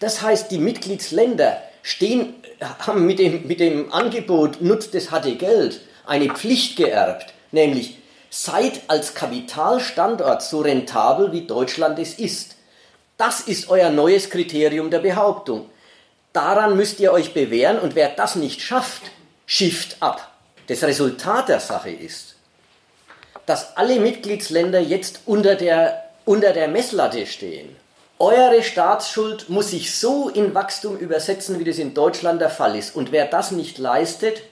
[0.00, 2.34] Das heißt, die Mitgliedsländer stehen,
[2.80, 8.82] haben mit dem, mit dem Angebot Nutzt das harte Geld eine Pflicht geerbt, nämlich seid
[8.88, 12.56] als Kapitalstandort so rentabel, wie Deutschland es ist.
[13.16, 15.70] Das ist euer neues Kriterium der Behauptung.
[16.34, 19.02] Daran müsst ihr euch bewähren und wer das nicht schafft,
[19.46, 20.32] schifft ab.
[20.66, 22.36] Das Resultat der Sache ist,
[23.46, 27.74] dass alle Mitgliedsländer jetzt unter der, unter der Messlatte stehen
[28.18, 32.96] eure Staatsschuld muss sich so in Wachstum übersetzen, wie das in Deutschland der Fall ist.
[32.96, 34.42] Und wer das nicht leistet,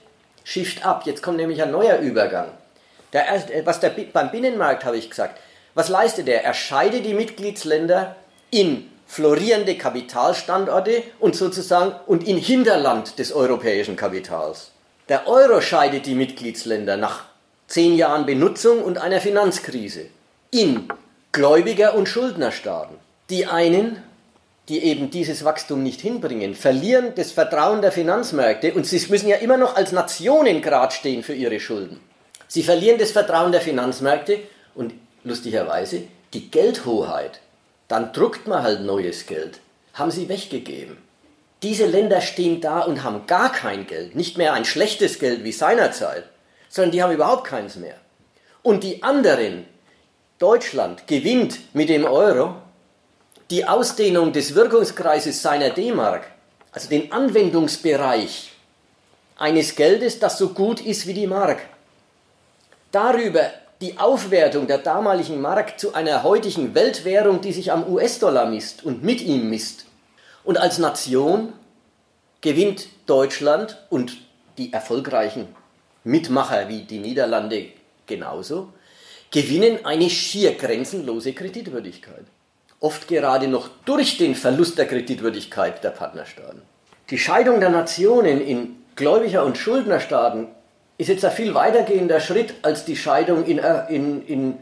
[0.43, 1.03] schifft ab.
[1.05, 2.49] Jetzt kommt nämlich ein neuer Übergang.
[3.13, 3.25] Der,
[3.63, 5.39] was der, beim Binnenmarkt habe ich gesagt.
[5.73, 6.43] Was leistet er?
[6.43, 8.15] Er scheidet die Mitgliedsländer
[8.51, 14.71] in florierende Kapitalstandorte und sozusagen und in Hinterland des europäischen Kapitals.
[15.09, 17.25] Der Euro scheidet die Mitgliedsländer nach
[17.67, 20.07] zehn Jahren Benutzung und einer Finanzkrise
[20.51, 20.87] in
[21.31, 23.04] Gläubiger- und Schuldnerstaaten.
[23.29, 24.03] Die einen
[24.67, 29.37] die eben dieses Wachstum nicht hinbringen, verlieren das Vertrauen der Finanzmärkte und sie müssen ja
[29.37, 31.99] immer noch als Nationen gerade stehen für ihre Schulden.
[32.47, 34.39] Sie verlieren das Vertrauen der Finanzmärkte
[34.73, 37.41] und lustigerweise die Geldhoheit.
[37.87, 39.59] Dann druckt man halt neues Geld.
[39.93, 40.97] Haben sie weggegeben.
[41.61, 45.51] Diese Länder stehen da und haben gar kein Geld, nicht mehr ein schlechtes Geld wie
[45.51, 46.23] seinerzeit,
[46.69, 47.95] sondern die haben überhaupt keins mehr.
[48.61, 49.65] Und die anderen,
[50.39, 52.55] Deutschland gewinnt mit dem Euro
[53.51, 56.25] die Ausdehnung des Wirkungskreises seiner D-Mark,
[56.71, 58.51] also den Anwendungsbereich
[59.37, 61.59] eines Geldes, das so gut ist wie die Mark.
[62.91, 68.83] Darüber die Aufwertung der damaligen Mark zu einer heutigen Weltwährung, die sich am US-Dollar misst
[68.83, 69.85] und mit ihm misst.
[70.43, 71.53] Und als Nation
[72.41, 74.17] gewinnt Deutschland und
[74.57, 75.47] die erfolgreichen
[76.03, 77.67] Mitmacher wie die Niederlande
[78.07, 78.69] genauso,
[79.31, 82.25] gewinnen eine schier grenzenlose Kreditwürdigkeit
[82.85, 86.61] oft gerade noch durch den Verlust der Kreditwürdigkeit der Partnerstaaten.
[87.09, 90.47] Die Scheidung der Nationen in Gläubiger- und Schuldnerstaaten
[90.99, 94.57] ist jetzt ein viel weitergehender Schritt als die Scheidung in, äh, in, in,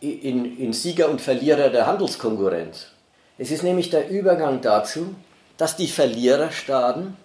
[0.00, 2.88] in, in Sieger und Verlierer der Handelskonkurrenz.
[3.38, 5.14] Es ist nämlich der Übergang dazu,
[5.56, 7.16] dass die Verliererstaaten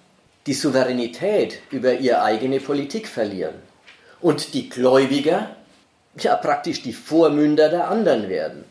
[0.47, 3.55] die Souveränität über ihre eigene Politik verlieren
[4.21, 5.55] und die Gläubiger
[6.17, 8.63] ja praktisch die Vormünder der anderen werden.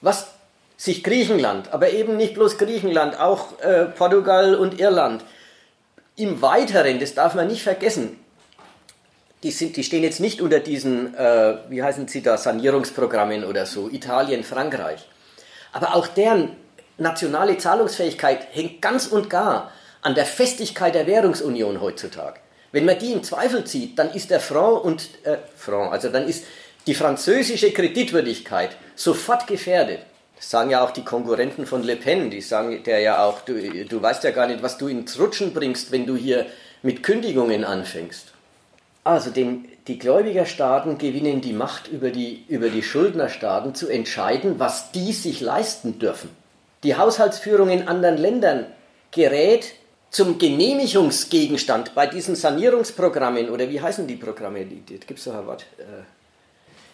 [0.00, 0.33] Was
[0.76, 5.24] sich Griechenland, aber eben nicht bloß Griechenland, auch äh, Portugal und Irland.
[6.16, 8.18] Im Weiteren, das darf man nicht vergessen,
[9.42, 13.66] die, sind, die stehen jetzt nicht unter diesen, äh, wie heißen sie da, Sanierungsprogrammen oder
[13.66, 15.06] so, Italien, Frankreich.
[15.72, 16.56] Aber auch deren
[16.96, 22.40] nationale Zahlungsfähigkeit hängt ganz und gar an der Festigkeit der Währungsunion heutzutage.
[22.72, 26.26] Wenn man die in Zweifel zieht, dann ist der Franc und äh, Franc, also dann
[26.26, 26.44] ist
[26.86, 30.00] die französische Kreditwürdigkeit sofort gefährdet.
[30.48, 33.54] Sagen ja auch die Konkurrenten von Le Pen, die sagen der ja auch, du,
[33.84, 36.46] du weißt ja gar nicht, was du ins Rutschen bringst, wenn du hier
[36.82, 38.32] mit Kündigungen anfängst.
[39.04, 44.92] Also dem, die Gläubigerstaaten gewinnen die Macht über die, über die Schuldnerstaaten zu entscheiden, was
[44.92, 46.30] die sich leisten dürfen.
[46.82, 48.66] Die Haushaltsführung in anderen Ländern
[49.10, 49.72] gerät
[50.10, 54.64] zum Genehmigungsgegenstand bei diesen Sanierungsprogrammen oder wie heißen die Programme?
[54.64, 55.64] Gibt es so ein Wort?
[55.78, 56.04] Äh,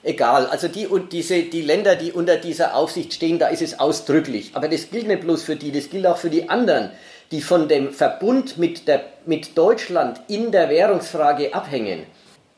[0.02, 3.78] Egal, also die, und diese, die Länder, die unter dieser Aufsicht stehen, da ist es
[3.78, 4.52] ausdrücklich.
[4.54, 6.90] Aber das gilt nicht bloß für die, das gilt auch für die anderen,
[7.30, 12.06] die von dem Verbund mit, der, mit Deutschland in der Währungsfrage abhängen.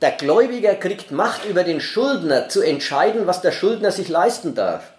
[0.01, 4.93] Der Gläubiger kriegt Macht über den Schuldner zu entscheiden, was der Schuldner sich leisten darf.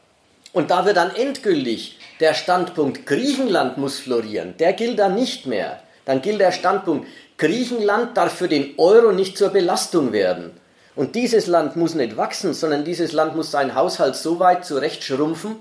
[0.51, 5.81] Und da wird dann endgültig der Standpunkt Griechenland muss florieren, der gilt dann nicht mehr.
[6.05, 10.51] Dann gilt der Standpunkt Griechenland darf für den Euro nicht zur Belastung werden.
[10.95, 15.55] Und dieses Land muss nicht wachsen, sondern dieses Land muss seinen Haushalt so weit zurechtschrumpfen,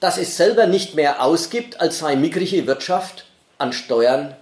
[0.00, 3.26] dass es selber nicht mehr ausgibt, als seine mickrige Wirtschaft
[3.58, 4.34] an Steuern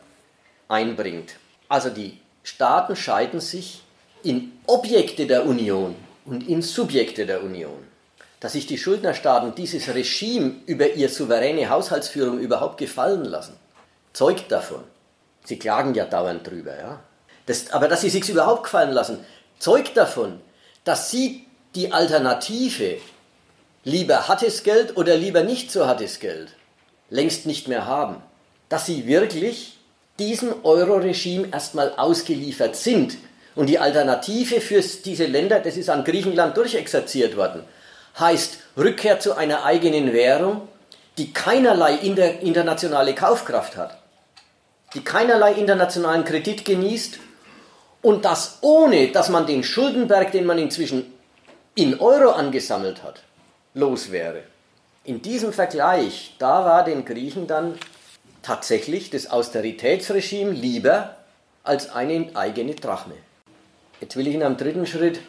[0.69, 1.35] einbringt.
[1.69, 3.83] Also die Staaten scheiden sich
[4.23, 7.87] in Objekte der Union und in Subjekte der Union.
[8.41, 13.55] Dass sich die Schuldnerstaaten dieses Regime über ihre souveräne Haushaltsführung überhaupt gefallen lassen,
[14.13, 14.83] zeugt davon.
[15.45, 17.01] Sie klagen ja dauernd drüber, ja.
[17.47, 19.25] Das, aber dass sie sich überhaupt gefallen lassen,
[19.62, 20.40] zeugt davon,
[20.85, 21.46] dass sie
[21.77, 22.98] die Alternative
[23.85, 26.48] lieber hartes Geld oder lieber nicht so hartes Geld
[27.11, 28.16] längst nicht mehr haben.
[28.68, 29.79] Dass sie wirklich
[30.18, 33.16] diesem Euro-Regime erstmal ausgeliefert sind.
[33.55, 37.62] Und die Alternative für diese Länder, das ist an Griechenland durchexerziert worden,
[38.18, 40.68] heißt Rückkehr zu einer eigenen Währung,
[41.18, 43.98] die keinerlei internationale Kaufkraft hat,
[44.94, 47.18] die keinerlei internationalen Kredit genießt
[48.03, 51.12] und das ohne, dass man den Schuldenberg, den man inzwischen
[51.75, 53.23] in Euro angesammelt hat,
[53.75, 54.43] los wäre.
[55.05, 57.79] In diesem Vergleich, da war den Griechen dann
[58.43, 61.17] tatsächlich das Austeritätsregime lieber
[61.65, 63.15] als eine eigene Drachme.
[64.01, 65.21] Jetzt will ich in einem dritten Schritt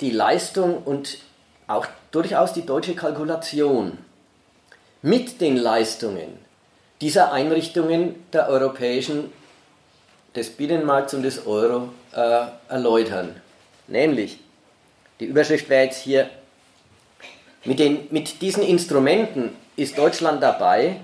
[0.00, 1.18] die Leistung und
[1.66, 3.98] auch durchaus die deutsche Kalkulation
[5.02, 6.38] mit den Leistungen
[7.00, 9.32] dieser Einrichtungen der europäischen
[10.36, 13.40] des Binnenmarkts und des Euro äh, erläutern.
[13.88, 14.38] Nämlich,
[15.18, 16.28] die Überschrift wäre jetzt hier,
[17.64, 21.00] mit, den, mit diesen Instrumenten ist Deutschland dabei,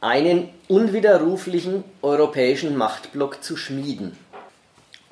[0.00, 4.16] einen unwiderruflichen europäischen Machtblock zu schmieden.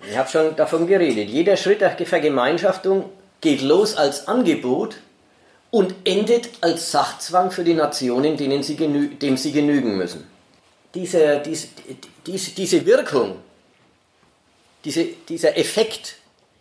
[0.09, 1.29] Ich habe schon davon geredet.
[1.29, 3.11] Jeder Schritt der Vergemeinschaftung
[3.41, 4.97] geht los als Angebot
[5.71, 10.28] und endet als Sachzwang für die Nationen, denen sie dem sie genügen müssen
[10.95, 11.69] diese, diese,
[12.27, 13.37] diese, Wirkung,
[14.85, 16.17] diese, dieser Effekt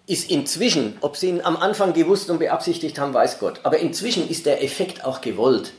[0.06, 4.30] ist inzwischen, ob sie ihn am Anfang gewusst und beabsichtigt haben, weiß Gott, aber inzwischen
[4.30, 5.74] ist der Effekt auch gewollt.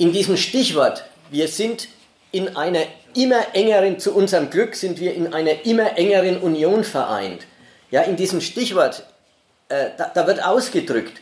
[0.00, 1.88] in diesem Stichwort, wir sind
[2.32, 7.42] in einer immer engeren, zu unserem Glück sind wir in einer immer engeren Union vereint.
[7.90, 9.04] Ja, in diesem Stichwort,
[9.68, 11.20] äh, da, da wird ausgedrückt,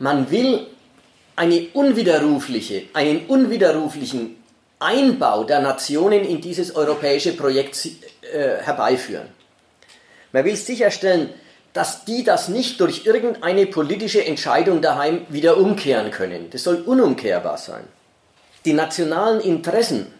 [0.00, 0.66] man will
[1.36, 4.36] eine unwiderrufliche, einen unwiderruflichen
[4.78, 9.28] Einbau der Nationen in dieses europäische Projekt äh, herbeiführen.
[10.32, 11.30] Man will sicherstellen,
[11.72, 16.50] dass die das nicht durch irgendeine politische Entscheidung daheim wieder umkehren können.
[16.50, 17.84] Das soll unumkehrbar sein.
[18.64, 20.12] Die nationalen Interessen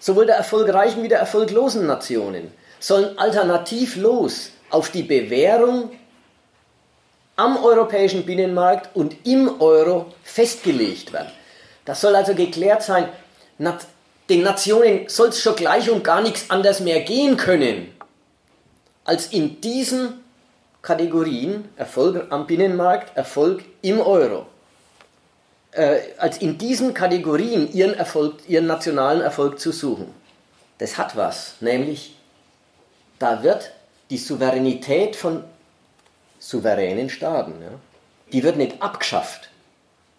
[0.00, 5.90] sowohl der erfolgreichen wie der erfolglosen Nationen sollen alternativlos auf die Bewährung
[7.36, 11.30] am europäischen Binnenmarkt und im Euro festgelegt werden.
[11.84, 13.08] Das soll also geklärt sein,
[14.28, 17.92] den Nationen soll es schon gleich und gar nichts anders mehr gehen können,
[19.04, 20.24] als in diesen
[20.82, 24.46] Kategorien Erfolg am Binnenmarkt, Erfolg im Euro,
[25.72, 30.14] äh, als in diesen Kategorien ihren, Erfolg, ihren nationalen Erfolg zu suchen.
[30.78, 32.14] Das hat was, nämlich
[33.18, 33.72] da wird
[34.08, 35.44] die Souveränität von
[36.38, 37.72] souveränen Staaten, ja,
[38.32, 39.50] die wird nicht abgeschafft,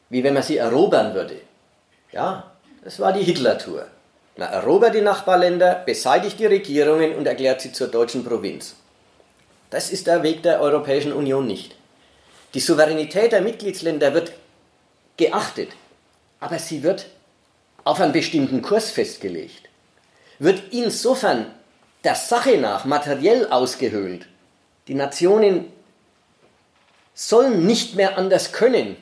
[0.10, 1.42] wie wenn man sie erobern würde.
[2.12, 2.51] Ja,
[2.84, 3.88] das war die Hitler-Tour.
[4.38, 8.76] Man erobert die Nachbarländer, beseitigt die Regierungen und erklärt sie zur deutschen Provinz.
[9.70, 11.76] Das ist der Weg der Europäischen Union nicht.
[12.54, 14.34] Die Souveränität der Mitgliedsländer wird
[15.18, 15.70] geachtet,
[16.40, 17.06] aber sie wird
[17.84, 19.70] auf einen bestimmten Kurs festgelegt,
[20.40, 21.48] wird insofern
[22.04, 24.28] der Sache nach materiell ausgehöhlt.
[24.88, 25.72] Die Nationen
[27.14, 28.98] sollen nicht mehr anders können,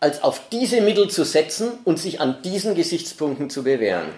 [0.00, 4.08] als auf diese Mittel zu setzen und sich an diesen Gesichtspunkten zu bewähren.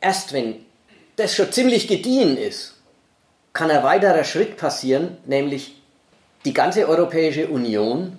[0.00, 0.64] Erst wenn
[1.16, 2.74] das schon ziemlich gediehen ist,
[3.52, 5.74] kann ein weiterer Schritt passieren, nämlich
[6.44, 8.16] die ganze Europäische Union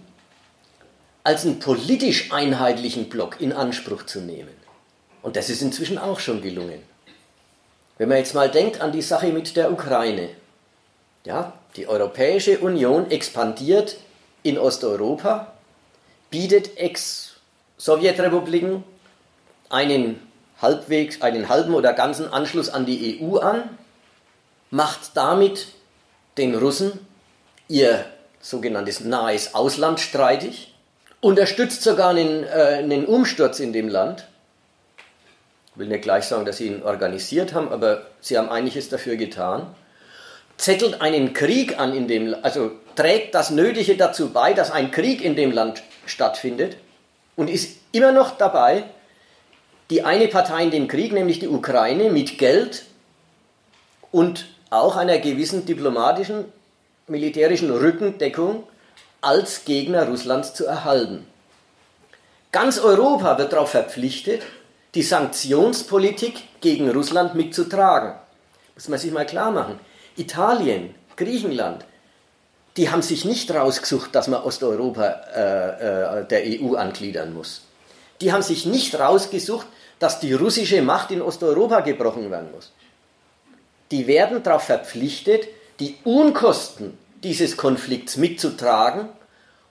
[1.24, 4.56] als einen politisch einheitlichen Block in Anspruch zu nehmen.
[5.22, 6.82] Und das ist inzwischen auch schon gelungen.
[7.98, 10.30] Wenn man jetzt mal denkt an die Sache mit der Ukraine.
[11.24, 13.98] Ja, die Europäische Union expandiert
[14.42, 15.51] in Osteuropa,
[16.32, 18.84] bietet Ex-Sowjetrepubliken
[19.70, 20.20] einen
[20.62, 23.78] halbwegs, einen halben oder ganzen Anschluss an die EU an
[24.72, 25.68] macht damit
[26.38, 27.06] den Russen
[27.68, 28.06] ihr
[28.40, 30.74] sogenanntes nahes Ausland streitig,
[31.20, 34.26] unterstützt sogar einen, äh, einen Umsturz in dem Land.
[35.74, 39.16] Ich will nicht gleich sagen, dass sie ihn organisiert haben, aber sie haben einiges dafür
[39.16, 39.74] getan.
[40.62, 45.24] Zettelt einen Krieg an in dem, also trägt das Nötige dazu bei, dass ein Krieg
[45.24, 46.78] in dem Land stattfindet
[47.36, 48.84] und ist immer noch dabei,
[49.90, 52.86] die eine Partei in dem Krieg, nämlich die Ukraine, mit Geld
[54.12, 56.46] und auch einer gewissen diplomatischen,
[57.08, 58.62] militärischen Rückendeckung
[59.20, 61.26] als Gegner Russlands zu erhalten.
[62.52, 64.44] Ganz Europa wird darauf verpflichtet,
[64.94, 68.14] die Sanktionspolitik gegen Russland mitzutragen.
[68.76, 69.80] Muss man sich mal klar machen.
[70.18, 71.86] Italien, Griechenland,
[72.78, 77.64] die haben sich nicht rausgesucht, dass man Osteuropa äh, äh, der EU angliedern muss.
[78.22, 79.68] Die haben sich nicht rausgesucht,
[80.00, 82.72] dass die russische Macht in Osteuropa gebrochen werden muss
[83.92, 85.48] die werden darauf verpflichtet,
[85.80, 89.10] die Unkosten dieses Konflikts mitzutragen,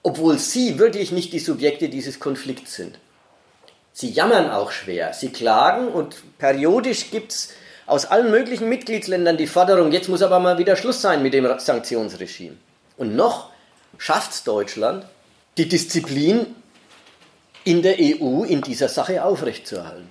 [0.02, 2.98] obwohl sie wirklich nicht die Subjekte dieses Konflikts sind.
[3.92, 7.52] Sie jammern auch schwer, sie klagen und periodisch gibt es
[7.90, 11.46] aus allen möglichen Mitgliedsländern die Forderung, jetzt muss aber mal wieder Schluss sein mit dem
[11.58, 12.56] Sanktionsregime.
[12.96, 13.50] Und noch
[13.98, 15.04] schafft es Deutschland,
[15.58, 16.46] die Disziplin
[17.64, 20.08] in der EU in dieser Sache aufrechtzuerhalten.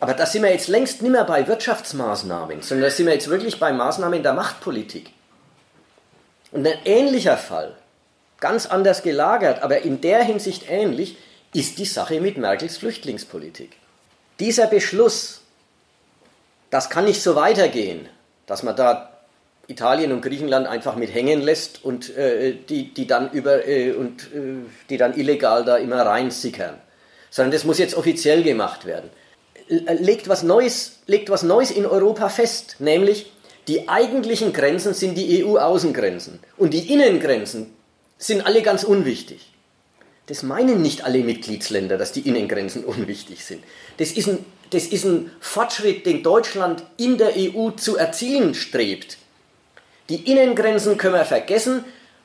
[0.00, 3.28] Aber da sind wir jetzt längst nicht mehr bei Wirtschaftsmaßnahmen, sondern da sind wir jetzt
[3.28, 5.10] wirklich bei Maßnahmen der Machtpolitik.
[6.52, 7.74] Und ein ähnlicher Fall,
[8.38, 11.16] ganz anders gelagert, aber in der Hinsicht ähnlich,
[11.54, 13.76] ist die Sache mit Merkels Flüchtlingspolitik.
[14.38, 15.40] Dieser Beschluss,
[16.70, 18.08] das kann nicht so weitergehen,
[18.46, 19.10] dass man da
[19.66, 24.22] Italien und Griechenland einfach mit hängen lässt und äh, die, die, dann über, äh, und,
[24.34, 26.74] äh, die dann illegal da immer reinsickern.
[27.30, 29.10] Sondern das muss jetzt offiziell gemacht werden
[29.70, 33.32] legt was, Neues, legt was Neues in Europa fest, nämlich
[33.68, 37.72] die eigentlichen Grenzen sind die EU-Außengrenzen und die Innengrenzen
[38.18, 39.52] sind alle ganz unwichtig.
[40.26, 43.62] Das meinen nicht alle Mitgliedsländer, dass die Innengrenzen unwichtig sind.
[43.98, 49.18] Das ist ein, das ist ein Fortschritt, den Deutschland in der EU zu erzielen strebt.
[50.08, 51.84] Die Innengrenzen können wir vergessen,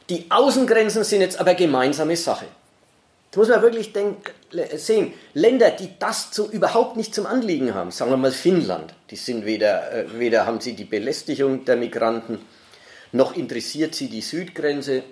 [0.10, 2.46] die Außengrenzen sind jetzt aber gemeinsame Sache.
[3.32, 4.34] Das muss man wirklich denk,
[4.76, 5.14] sehen.
[5.34, 9.46] Länder, die das zu, überhaupt nicht zum Anliegen haben, sagen wir mal Finnland, die sind
[9.46, 12.40] weder, äh, weder haben sie die Belästigung der Migranten,
[13.12, 15.04] noch interessiert sie die Südgrenze.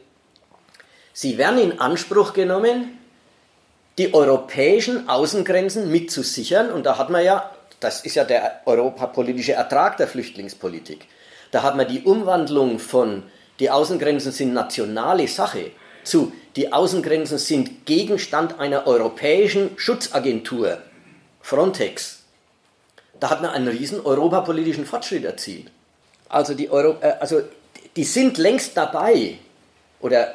[1.11, 2.97] Sie werden in Anspruch genommen,
[3.97, 6.71] die europäischen Außengrenzen mitzusichern.
[6.71, 11.07] Und da hat man ja, das ist ja der europapolitische Ertrag der Flüchtlingspolitik,
[11.51, 13.23] da hat man die Umwandlung von
[13.59, 15.71] die Außengrenzen sind nationale Sache
[16.03, 20.79] zu die Außengrenzen sind Gegenstand einer europäischen Schutzagentur,
[21.41, 22.23] Frontex.
[23.19, 25.71] Da hat man einen riesen europapolitischen Fortschritt erzielt.
[26.29, 27.41] Also die, Euro, äh, also
[27.95, 29.37] die sind längst dabei,
[29.99, 30.33] oder,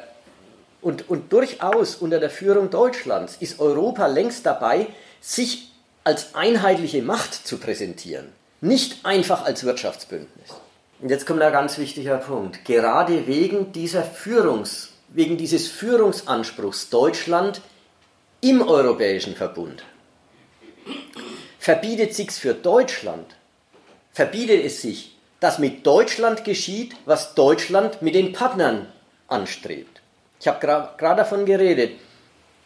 [0.81, 4.87] und, und durchaus unter der Führung Deutschlands ist Europa längst dabei,
[5.21, 5.71] sich
[6.03, 8.29] als einheitliche Macht zu präsentieren,
[8.61, 10.49] nicht einfach als Wirtschaftsbündnis.
[11.01, 12.65] Und jetzt kommt ein ganz wichtiger Punkt.
[12.65, 17.61] Gerade wegen, dieser Führungs, wegen dieses Führungsanspruchs Deutschland
[18.41, 19.83] im Europäischen Verbund
[21.59, 23.35] verbietet sich für Deutschland,
[24.11, 28.87] verbietet es sich, dass mit Deutschland geschieht, was Deutschland mit den Partnern
[29.27, 29.88] anstrebt.
[30.39, 31.99] Ich habe gerade davon geredet.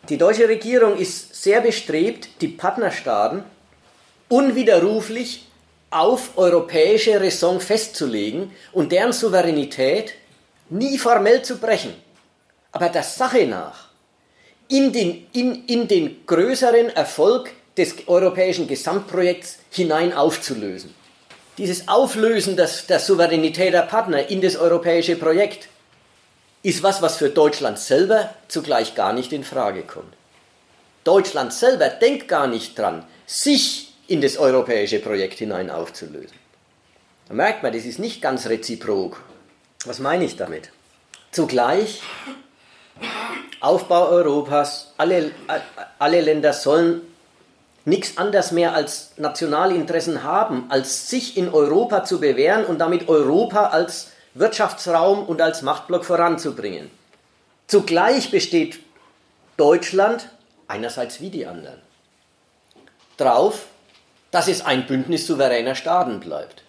[0.09, 3.43] Die deutsche Regierung ist sehr bestrebt, die Partnerstaaten
[4.29, 5.47] unwiderruflich
[5.89, 10.15] auf europäische Raison festzulegen und deren Souveränität
[10.69, 11.93] nie formell zu brechen,
[12.71, 13.89] aber der Sache nach
[14.67, 20.93] in den, in, in den größeren Erfolg des europäischen Gesamtprojekts hinein aufzulösen.
[21.57, 25.69] Dieses Auflösen des, der Souveränität der Partner in das europäische Projekt
[26.63, 30.13] ist was, was für Deutschland selber zugleich gar nicht in Frage kommt.
[31.03, 36.37] Deutschland selber denkt gar nicht dran, sich in das europäische Projekt hinein aufzulösen.
[37.27, 39.21] Da merkt man, das ist nicht ganz reziprok.
[39.85, 40.71] Was meine ich damit?
[41.31, 42.01] Zugleich
[43.59, 45.31] Aufbau Europas, alle,
[45.99, 47.01] alle Länder sollen
[47.85, 53.67] nichts anderes mehr als Nationalinteressen haben, als sich in Europa zu bewähren und damit Europa
[53.67, 56.89] als Wirtschaftsraum und als Machtblock voranzubringen.
[57.67, 58.79] Zugleich besteht
[59.57, 60.29] Deutschland,
[60.67, 61.79] einerseits wie die anderen,
[63.17, 63.67] darauf,
[64.31, 66.63] dass es ein Bündnis souveräner Staaten bleibt.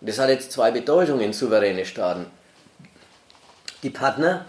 [0.00, 2.26] Das hat jetzt zwei Bedeutungen, souveräne Staaten.
[3.82, 4.46] Die Partner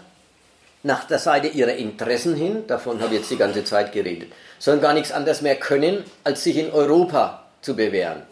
[0.82, 4.80] nach der Seite ihrer Interessen hin, davon habe ich jetzt die ganze Zeit geredet, sollen
[4.80, 8.22] gar nichts anderes mehr können, als sich in Europa zu bewähren.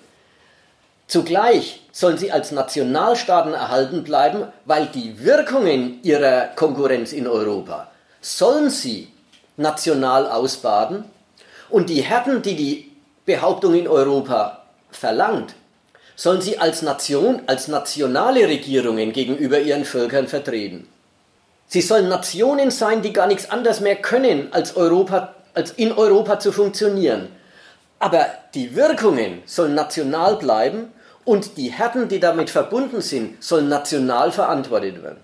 [1.08, 7.90] Zugleich sollen sie als Nationalstaaten erhalten bleiben, weil die Wirkungen ihrer Konkurrenz in Europa
[8.20, 9.08] sollen sie
[9.56, 11.04] national ausbaden
[11.70, 12.92] und die Härten, die die
[13.24, 15.54] Behauptung in Europa verlangt,
[16.16, 20.88] sollen sie als Nation, als nationale Regierungen gegenüber ihren Völkern vertreten.
[21.68, 26.38] Sie sollen Nationen sein, die gar nichts anderes mehr können, als, Europa, als in Europa
[26.38, 27.28] zu funktionieren.
[27.98, 30.92] Aber die Wirkungen sollen national bleiben
[31.26, 35.20] und die Härten, die damit verbunden sind, sollen national verantwortet werden.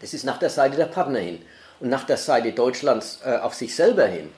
[0.00, 1.42] Das ist nach der Seite der Partner hin.
[1.80, 4.30] Und nach der Seite Deutschlands äh, auf sich selber hin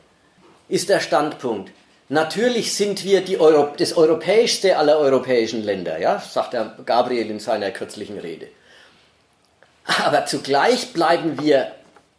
[0.68, 1.70] ist der Standpunkt,
[2.08, 7.70] natürlich sind wir Euro das europäischste aller europäischen Länder, ja, sagt der Gabriel in seiner
[7.70, 8.48] kürzlichen Rede.
[10.02, 11.72] Aber zugleich bleiben wir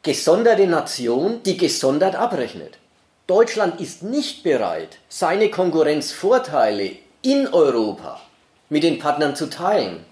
[0.04, 2.78] gesonderte Nation, die gesondert abrechnet.
[3.26, 6.92] Deutschland ist nicht bereit, seine Konkurrenzvorteile
[7.24, 8.22] in Europa
[8.70, 10.06] mit den Partnern zu teilen.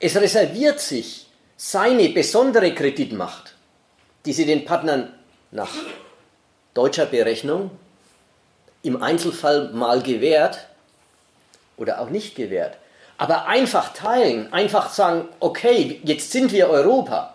[0.00, 3.54] Es reserviert sich seine besondere Kreditmacht,
[4.24, 5.12] die sie den Partnern
[5.50, 5.72] nach
[6.74, 7.70] deutscher Berechnung
[8.82, 10.68] im Einzelfall mal gewährt
[11.76, 12.78] oder auch nicht gewährt.
[13.16, 17.34] Aber einfach teilen, einfach sagen, okay, jetzt sind wir Europa,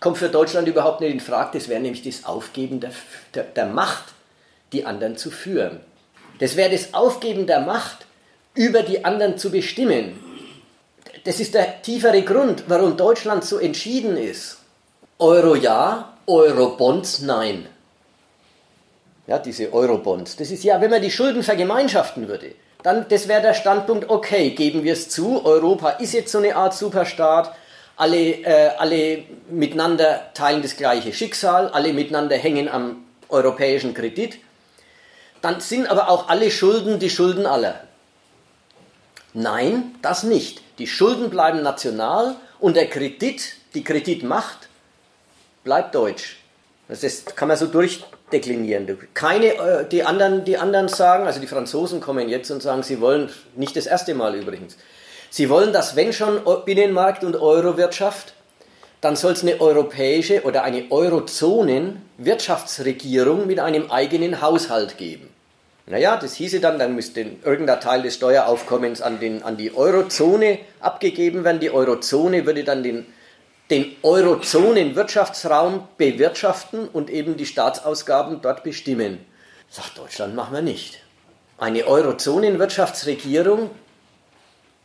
[0.00, 1.58] kommt für Deutschland überhaupt nicht in Frage.
[1.58, 2.92] Das wäre nämlich das Aufgeben der,
[3.34, 4.14] der, der Macht,
[4.72, 5.80] die anderen zu führen.
[6.38, 8.06] Das wäre das Aufgeben der Macht,
[8.54, 10.18] über die anderen zu bestimmen.
[11.24, 14.58] Das ist der tiefere Grund, warum Deutschland so entschieden ist.
[15.18, 17.66] Euro ja, Eurobonds nein.
[19.26, 20.36] Ja, diese Eurobonds.
[20.36, 24.50] Das ist ja, wenn man die Schulden vergemeinschaften würde, dann das wäre der Standpunkt, okay,
[24.50, 27.54] geben wir es zu, Europa ist jetzt so eine Art Superstaat,
[27.96, 34.38] alle, äh, alle miteinander teilen das gleiche Schicksal, alle miteinander hängen am europäischen Kredit,
[35.42, 37.80] dann sind aber auch alle Schulden die Schulden aller.
[39.32, 40.60] Nein, das nicht.
[40.78, 44.68] Die Schulden bleiben national und der Kredit, die Kreditmacht,
[45.62, 46.38] bleibt deutsch.
[46.88, 48.98] Das kann man so durchdeklinieren.
[49.14, 53.00] Keine, äh, die, anderen, die anderen sagen, also die Franzosen kommen jetzt und sagen, sie
[53.00, 54.76] wollen, nicht das erste Mal übrigens,
[55.30, 58.34] sie wollen, dass wenn schon Binnenmarkt und Eurowirtschaft,
[59.00, 65.30] dann soll es eine europäische oder eine Eurozonen-Wirtschaftsregierung mit einem eigenen Haushalt geben.
[65.90, 70.60] Naja, das hieße dann, dann müsste irgendein Teil des Steueraufkommens an, den, an die Eurozone
[70.80, 71.60] abgegeben werden.
[71.60, 73.06] Die Eurozone würde dann den
[73.70, 79.24] den Eurozonen-Wirtschaftsraum bewirtschaften und eben die Staatsausgaben dort bestimmen.
[79.68, 81.00] Sagt Deutschland, machen wir nicht.
[81.56, 83.70] Eine Eurozonen-Wirtschaftsregierung,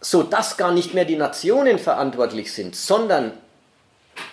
[0.01, 3.31] sodass gar nicht mehr die Nationen verantwortlich sind, sondern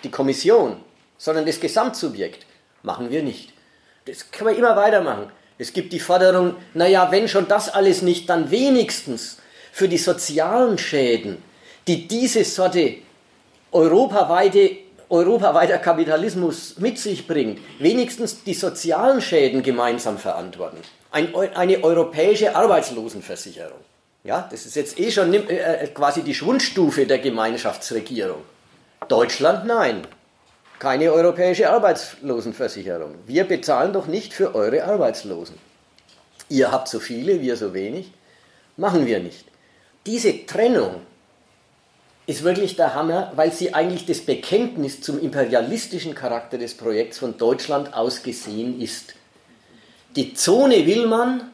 [0.03, 0.77] die Kommission,
[1.17, 2.45] sondern das Gesamtsubjekt,
[2.83, 3.53] machen wir nicht.
[4.05, 5.31] Das können wir immer weitermachen.
[5.57, 9.37] Es gibt die Forderung, naja, wenn schon das alles nicht, dann wenigstens
[9.71, 11.37] für die sozialen Schäden,
[11.87, 12.95] die diese Sorte
[13.71, 14.77] europaweite,
[15.09, 20.77] europaweiter Kapitalismus mit sich bringt, wenigstens die sozialen Schäden gemeinsam verantworten.
[21.11, 23.79] Ein, eine europäische Arbeitslosenversicherung.
[24.23, 28.41] Ja, das ist jetzt eh schon äh, äh, quasi die Schwundstufe der Gemeinschaftsregierung.
[29.09, 30.07] Deutschland nein.
[30.79, 33.15] Keine europäische Arbeitslosenversicherung.
[33.25, 35.55] Wir bezahlen doch nicht für eure Arbeitslosen.
[36.49, 38.11] Ihr habt so viele, wir so wenig.
[38.75, 39.45] Machen wir nicht.
[40.05, 41.01] Diese Trennung
[42.25, 47.37] ist wirklich der Hammer, weil sie eigentlich das Bekenntnis zum imperialistischen Charakter des Projekts von
[47.37, 49.15] Deutschland aus gesehen ist.
[50.15, 51.51] Die Zone will man,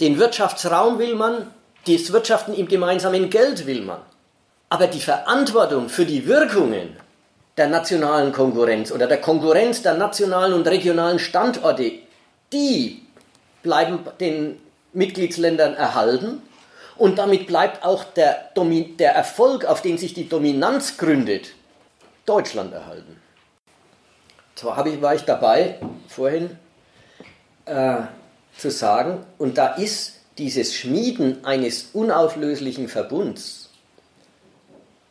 [0.00, 1.50] den Wirtschaftsraum will man,
[1.86, 4.00] das Wirtschaften im gemeinsamen Geld will man.
[4.68, 6.96] Aber die Verantwortung für die Wirkungen
[7.56, 11.92] der nationalen Konkurrenz oder der Konkurrenz der nationalen und regionalen Standorte,
[12.52, 13.02] die
[13.62, 14.60] bleiben den
[14.92, 16.42] Mitgliedsländern erhalten
[16.96, 21.54] und damit bleibt auch der, der Erfolg, auf den sich die Dominanz gründet,
[22.26, 23.20] Deutschland erhalten.
[24.54, 26.56] Zwar ich, war ich dabei, vorhin
[27.66, 27.96] äh,
[28.56, 33.63] zu sagen, und da ist dieses Schmieden eines unauflöslichen Verbunds,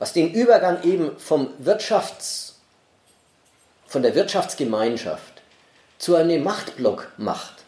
[0.04, 2.56] was den Übergang eben vom Wirtschafts,
[3.88, 5.42] von der Wirtschaftsgemeinschaft
[5.98, 7.64] zu einem Machtblock macht,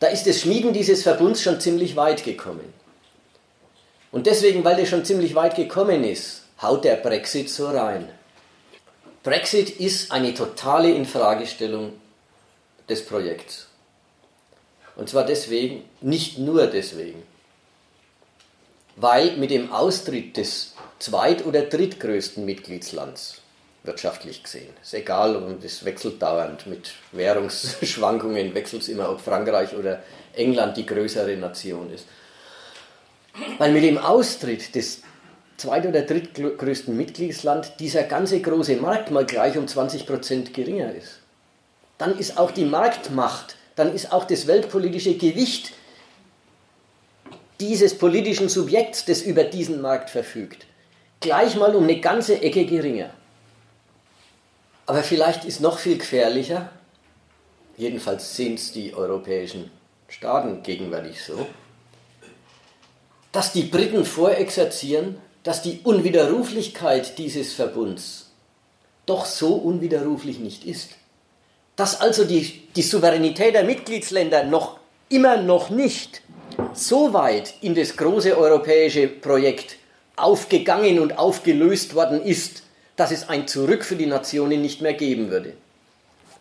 [0.00, 2.74] da ist das Schmieden dieses Verbunds schon ziemlich weit gekommen.
[4.10, 8.08] Und deswegen, weil der schon ziemlich weit gekommen ist, haut der Brexit so rein.
[9.22, 11.92] Brexit ist eine totale Infragestellung
[12.88, 13.68] des Projekts.
[14.96, 17.22] Und zwar deswegen, nicht nur deswegen,
[18.96, 23.42] weil mit dem Austritt des zweit- oder drittgrößten Mitgliedslands,
[23.82, 30.02] wirtschaftlich gesehen, ist egal, das wechselt dauernd, mit Währungsschwankungen wechselt es immer, ob Frankreich oder
[30.34, 32.06] England die größere Nation ist,
[33.58, 35.02] weil mit dem Austritt des
[35.56, 41.20] zweit- oder drittgrößten Mitgliedsland dieser ganze große Markt mal gleich um 20 Prozent geringer ist.
[41.98, 45.72] Dann ist auch die Marktmacht, dann ist auch das weltpolitische Gewicht
[47.60, 50.66] dieses politischen Subjekts, das über diesen Markt verfügt,
[51.24, 53.10] gleich mal um eine ganze Ecke geringer.
[54.86, 56.68] Aber vielleicht ist noch viel gefährlicher,
[57.78, 59.70] jedenfalls sehen es die europäischen
[60.08, 61.46] Staaten gegenwärtig so,
[63.32, 68.30] dass die Briten vorexerzieren, dass die Unwiderruflichkeit dieses Verbunds
[69.06, 70.90] doch so unwiderruflich nicht ist.
[71.76, 76.20] Dass also die, die Souveränität der Mitgliedsländer noch immer noch nicht
[76.74, 79.76] so weit in das große europäische Projekt
[80.16, 82.62] aufgegangen und aufgelöst worden ist,
[82.96, 85.54] dass es ein Zurück für die Nationen nicht mehr geben würde.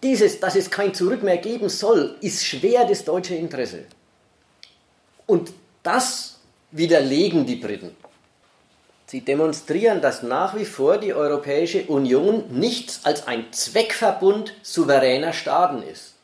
[0.03, 3.85] Dieses, dass es kein Zurück mehr geben soll, ist schwer das deutsche Interesse.
[5.25, 6.39] Und das
[6.71, 7.95] widerlegen die Briten.
[9.05, 15.83] Sie demonstrieren, dass nach wie vor die Europäische Union nichts als ein Zweckverbund souveräner Staaten
[15.83, 16.15] ist,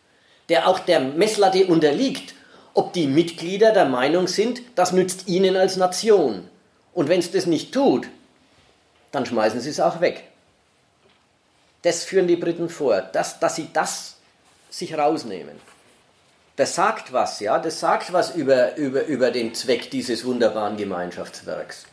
[0.50, 2.34] der auch der Messlatte unterliegt,
[2.74, 6.50] ob die Mitglieder der Meinung sind, das nützt ihnen als Nation.
[7.00, 8.10] Und wenn es das nicht tut,
[9.12, 10.26] dann schmeißen sie es auch weg.
[11.82, 14.18] Das führen die Briten vor, dass, dass sie das
[14.70, 15.60] sich rausnehmen
[16.60, 21.86] das sagt was, ja, das sagt was über, über, über den Zweck dieses wunderbaren Gemeinschaftswerks.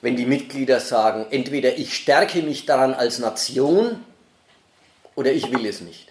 [0.00, 4.02] Wenn die Mitglieder sagen, entweder ich stärke mich daran als Nation
[5.16, 6.10] oder ich will es nicht.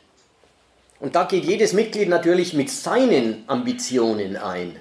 [1.00, 4.80] Und da geht jedes Mitglied natürlich mit seinen Ambitionen ein.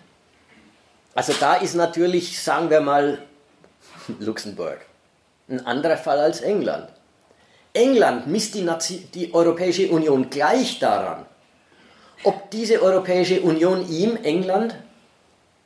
[1.18, 3.18] Also da ist natürlich, sagen wir mal,
[4.20, 4.78] Luxemburg
[5.48, 6.88] ein anderer Fall als England.
[7.72, 11.26] England misst die, Nazi die Europäische Union gleich daran,
[12.22, 14.76] ob diese Europäische Union ihm, England,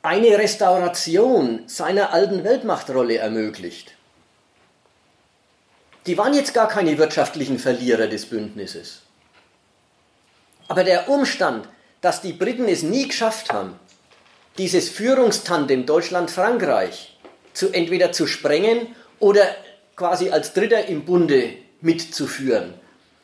[0.01, 3.93] eine Restauration seiner alten Weltmachtrolle ermöglicht.
[6.07, 9.03] Die waren jetzt gar keine wirtschaftlichen Verlierer des Bündnisses.
[10.67, 11.69] Aber der Umstand,
[12.01, 13.79] dass die Briten es nie geschafft haben,
[14.57, 17.17] dieses Führungstandem Deutschland-Frankreich
[17.53, 19.43] zu entweder zu sprengen oder
[19.95, 22.73] quasi als Dritter im Bunde mitzuführen,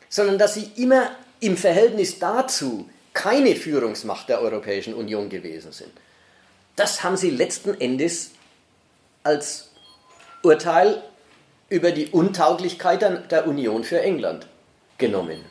[0.08, 1.10] sondern dass sie immer
[1.40, 5.90] im Verhältnis dazu keine Führungsmacht der Europäischen Union gewesen sind.
[6.76, 8.30] Das haben sie letzten Endes
[9.22, 9.70] als
[10.42, 11.02] Urteil
[11.68, 14.46] über die Untauglichkeit der Union für England
[14.98, 15.44] genommen.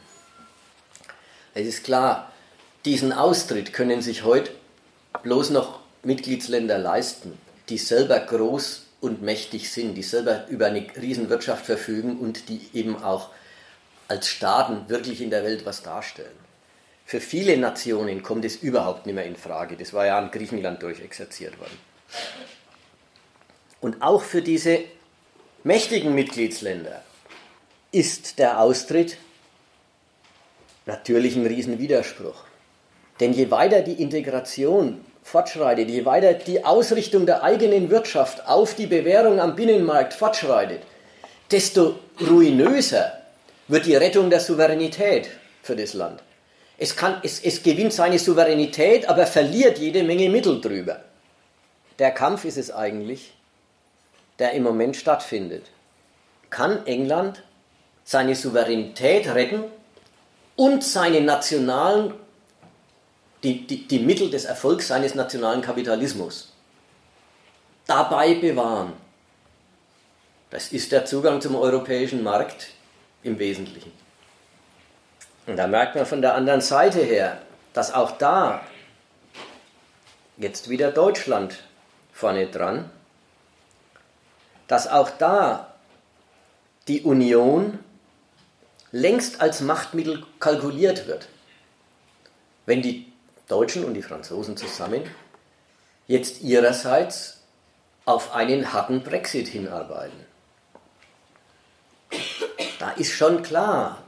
[1.53, 2.31] Es ist klar,
[2.85, 4.51] diesen Austritt können sich heute
[5.23, 7.37] bloß noch Mitgliedsländer leisten,
[7.69, 13.01] die selber groß und mächtig sind, die selber über eine Riesenwirtschaft verfügen und die eben
[13.01, 13.29] auch
[14.07, 16.37] als Staaten wirklich in der Welt was darstellen.
[17.05, 19.75] Für viele Nationen kommt es überhaupt nicht mehr in Frage.
[19.75, 21.77] Das war ja an Griechenland durchexerziert worden.
[23.81, 24.79] Und auch für diese
[25.63, 27.03] mächtigen Mitgliedsländer
[27.91, 29.17] ist der Austritt
[30.85, 32.43] natürlich ein Riesenwiderspruch.
[33.19, 38.87] Denn je weiter die Integration fortschreitet, je weiter die Ausrichtung der eigenen Wirtschaft auf die
[38.87, 40.81] Bewährung am Binnenmarkt fortschreitet,
[41.51, 43.11] desto ruinöser
[43.67, 45.29] wird die Rettung der Souveränität
[45.61, 46.21] für das Land.
[46.77, 51.01] Es, kann, es, es gewinnt seine Souveränität, aber verliert jede Menge Mittel drüber.
[51.99, 53.33] Der Kampf ist es eigentlich,
[54.39, 55.65] der im Moment stattfindet.
[56.49, 57.43] Kann England
[58.05, 59.65] seine Souveränität retten
[60.55, 62.13] und seine nationalen,
[63.43, 66.53] die, die, die Mittel des Erfolgs seines nationalen Kapitalismus
[67.87, 68.93] dabei bewahren?
[70.49, 72.69] Das ist der Zugang zum europäischen Markt
[73.23, 73.91] im Wesentlichen.
[75.45, 77.41] Und da merkt man von der anderen Seite her,
[77.73, 78.61] dass auch da
[80.37, 81.63] jetzt wieder Deutschland
[82.13, 82.89] vorne dran,
[84.67, 85.73] dass auch da
[86.87, 87.79] die Union
[88.91, 91.27] längst als Machtmittel kalkuliert wird.
[92.65, 93.08] Wenn die
[93.49, 95.03] Deutschen und die Franzosen zusammen
[96.07, 97.41] jetzt ihrerseits
[98.05, 100.25] auf einen harten Brexit hinarbeiten.
[102.79, 104.01] Da ist schon klar,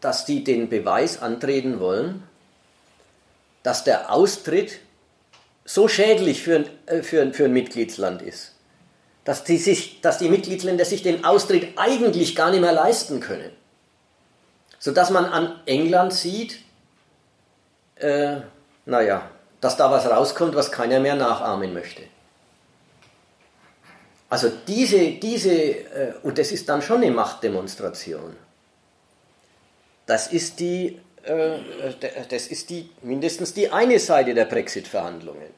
[0.00, 2.22] dass die den Beweis antreten wollen,
[3.62, 4.78] dass der Austritt
[5.64, 8.52] so schädlich für, äh, für, für ein Mitgliedsland ist,
[9.24, 13.50] dass die, sich, dass die Mitgliedsländer sich den Austritt eigentlich gar nicht mehr leisten können.
[14.78, 16.58] Sodass man an England sieht,
[18.02, 18.40] äh,
[18.86, 19.30] naja,
[19.60, 22.02] dass da was rauskommt, was keiner mehr nachahmen möchte.
[24.28, 28.34] Also diese, diese, äh, und das ist dann schon eine Machtdemonstration.
[30.06, 31.58] Das ist die, äh,
[32.28, 35.52] das ist die, mindestens die eine Seite der Brexit-Verhandlungen.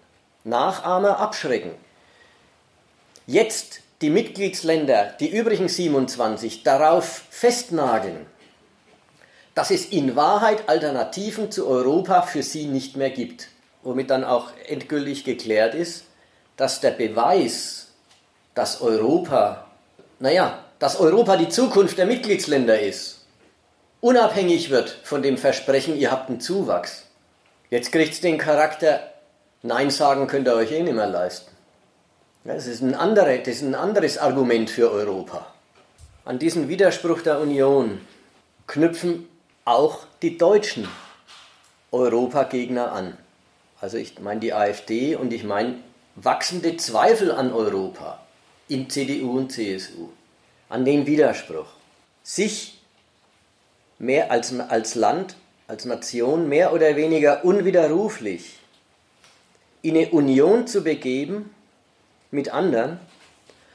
[0.44, 1.72] Nachahmer abschrecken.
[3.26, 8.26] Jetzt die Mitgliedsländer, die übrigen 27, darauf festnageln,
[9.54, 13.48] dass es in Wahrheit Alternativen zu Europa für sie nicht mehr gibt.
[13.82, 16.04] Womit dann auch endgültig geklärt ist,
[16.56, 17.88] dass der Beweis,
[18.54, 19.66] dass Europa,
[20.18, 23.24] naja, dass Europa die Zukunft der Mitgliedsländer ist,
[24.00, 27.04] unabhängig wird von dem Versprechen, ihr habt einen Zuwachs.
[27.70, 29.00] Jetzt kriegt es den Charakter,
[29.62, 31.50] Nein sagen könnt ihr euch eh nicht mehr leisten.
[32.44, 35.46] Das ist, ein andere, das ist ein anderes Argument für Europa.
[36.26, 38.02] An diesen Widerspruch der Union
[38.66, 39.26] knüpfen
[39.64, 40.88] auch die deutschen
[41.90, 43.16] Europagegner an.
[43.80, 45.76] Also ich meine die AfD und ich meine
[46.16, 48.20] wachsende Zweifel an Europa
[48.68, 50.08] in CDU und CSU,
[50.68, 51.66] an den Widerspruch,
[52.22, 52.80] sich
[53.98, 55.36] mehr als, als Land,
[55.66, 58.58] als Nation mehr oder weniger unwiderruflich
[59.82, 61.54] in eine Union zu begeben
[62.30, 62.98] mit anderen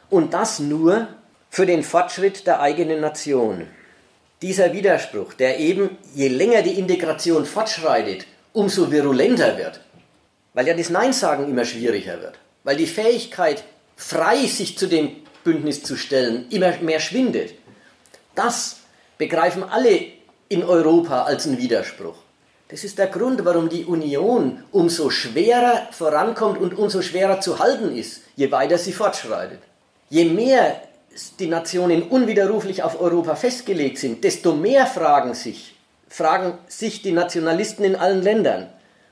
[0.10, 1.08] und das nur
[1.50, 3.68] für den Fortschritt der eigenen Nation.
[4.42, 9.82] Dieser Widerspruch, der eben je länger die Integration fortschreitet, umso virulenter wird,
[10.54, 13.64] weil ja das Nein sagen immer schwieriger wird, weil die Fähigkeit
[13.98, 15.12] frei sich zu dem
[15.44, 17.54] Bündnis zu stellen, immer mehr schwindet.
[18.34, 18.78] Das
[19.18, 20.06] begreifen alle
[20.48, 22.16] in Europa als einen Widerspruch.
[22.70, 27.96] Das ist der Grund, warum die Union umso schwerer vorankommt und umso schwerer zu halten
[27.96, 29.60] ist, je weiter sie fortschreitet.
[30.10, 30.82] Je mehr
[31.40, 35.76] die Nationen unwiderruflich auf Europa festgelegt sind, desto mehr fragen sich,
[36.08, 38.68] fragen sich die Nationalisten in allen Ländern.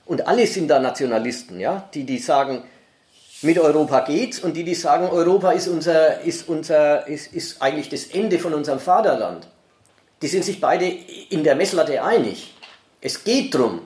[0.05, 2.63] Und alle sind da Nationalisten, ja, die, die sagen,
[3.41, 7.89] mit Europa geht's und die, die sagen, Europa ist, unser, ist, unser, ist, ist eigentlich
[7.89, 9.47] das Ende von unserem Vaterland,
[10.21, 10.85] die sind sich beide
[11.29, 12.55] in der Messlatte einig.
[13.01, 13.81] Es geht darum,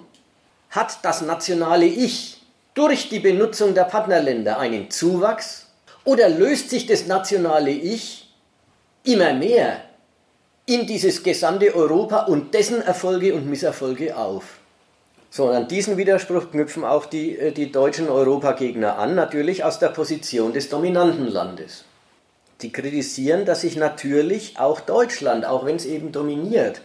[0.70, 2.42] hat das nationale Ich
[2.74, 5.68] durch die Benutzung der Partnerländer einen Zuwachs
[6.04, 8.34] oder löst sich das nationale Ich
[9.04, 9.82] immer mehr
[10.66, 14.60] in dieses gesamte Europa und dessen Erfolge und Misserfolge auf?
[15.34, 19.80] So, und an diesen Widerspruch knüpfen auch die, äh, die deutschen Europagegner an, natürlich aus
[19.80, 21.86] der Position des dominanten Landes.
[22.62, 26.82] Die kritisieren, dass sich natürlich auch Deutschland, auch wenn es eben dominiert,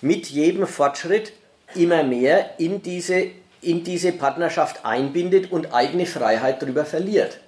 [0.00, 1.34] mit jedem Fortschritt
[1.74, 3.26] immer mehr in diese,
[3.60, 7.40] in diese Partnerschaft einbindet und eigene Freiheit darüber verliert.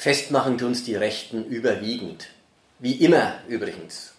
[0.00, 2.28] Festmachen tun es die Rechten überwiegend.
[2.78, 4.14] wie immer übrigens,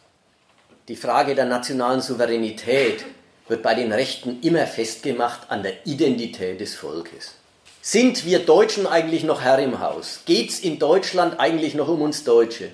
[0.88, 3.04] die Frage der nationalen Souveränität
[3.48, 7.34] wird bei den Rechten immer festgemacht an der Identität des Volkes.
[7.82, 10.20] Sind wir Deutschen eigentlich noch Herr im Haus?
[10.26, 12.70] Geht es in Deutschland eigentlich noch um uns Deutsche?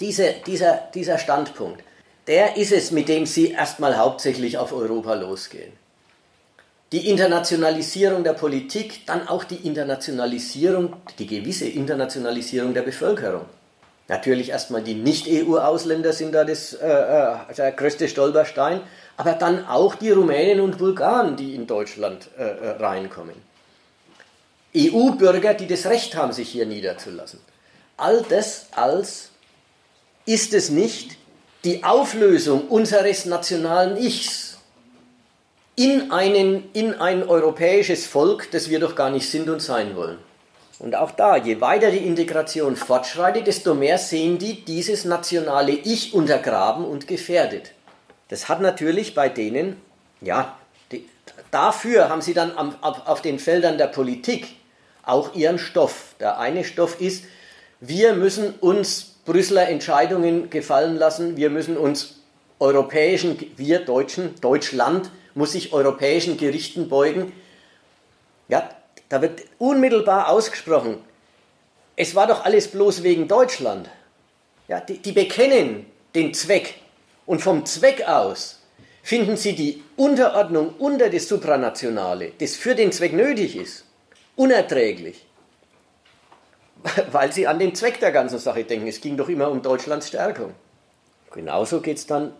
[0.00, 1.82] Diese, dieser, dieser Standpunkt,
[2.26, 5.72] der ist es, mit dem Sie erstmal hauptsächlich auf Europa losgehen.
[6.92, 13.46] Die Internationalisierung der Politik, dann auch die Internationalisierung, die gewisse Internationalisierung der Bevölkerung.
[14.08, 18.80] Natürlich erstmal die Nicht-EU-Ausländer sind da das, äh, äh, der größte Stolperstein,
[19.16, 23.36] aber dann auch die Rumänen und Bulgaren, die in Deutschland äh, äh reinkommen.
[24.76, 27.38] EU-Bürger, die das Recht haben, sich hier niederzulassen.
[27.96, 29.30] All das als
[30.26, 31.18] ist es nicht
[31.62, 34.49] die Auflösung unseres nationalen Ichs
[35.80, 40.18] in, einen, in ein europäisches Volk, das wir doch gar nicht sind und sein wollen.
[40.78, 46.12] Und auch da, je weiter die Integration fortschreitet, desto mehr sehen die dieses nationale Ich
[46.12, 47.72] untergraben und gefährdet.
[48.28, 49.80] Das hat natürlich bei denen,
[50.20, 50.54] ja,
[50.92, 51.08] die,
[51.50, 54.48] dafür haben sie dann am, auf, auf den Feldern der Politik
[55.02, 56.14] auch ihren Stoff.
[56.20, 57.24] Der eine Stoff ist,
[57.80, 62.16] wir müssen uns Brüsseler Entscheidungen gefallen lassen, wir müssen uns
[62.58, 67.32] europäischen, wir Deutschen, Deutschland muss sich europäischen Gerichten beugen.
[68.48, 68.68] Ja,
[69.08, 70.98] da wird unmittelbar ausgesprochen,
[71.96, 73.90] es war doch alles bloß wegen Deutschland.
[74.68, 76.76] Ja, die, die bekennen den Zweck
[77.26, 78.60] und vom Zweck aus
[79.02, 83.84] finden sie die Unterordnung unter das Supranationale, das für den Zweck nötig ist,
[84.36, 85.26] unerträglich.
[87.12, 88.86] Weil sie an den Zweck der ganzen Sache denken.
[88.86, 90.54] Es ging doch immer um Deutschlands Stärkung.
[91.32, 92.32] Genauso geht es dann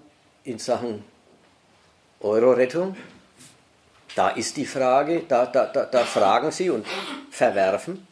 [0.45, 1.05] in Sachen
[2.21, 2.97] Euro-Rettung.
[4.15, 6.87] Da ist die Frage, da, da, da, da fragen Sie und
[7.31, 8.07] verwerfen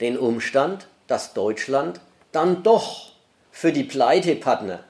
[0.00, 2.00] den Umstand, dass Deutschland
[2.32, 3.12] dann doch
[3.50, 4.84] für die Pleitepartner,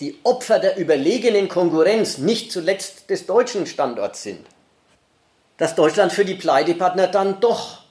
[0.00, 4.46] die Opfer der überlegenen Konkurrenz nicht zuletzt des deutschen Standorts sind,
[5.58, 7.82] dass Deutschland für die Pleitepartner dann doch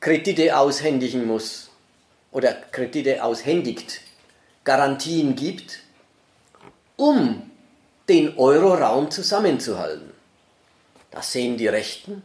[0.00, 1.70] Kredite aushändigen muss
[2.30, 4.00] oder Kredite aushändigt,
[4.64, 5.80] Garantien gibt,
[6.96, 7.47] um
[8.08, 10.12] den Euroraum zusammenzuhalten.
[11.10, 12.22] Das sehen die Rechten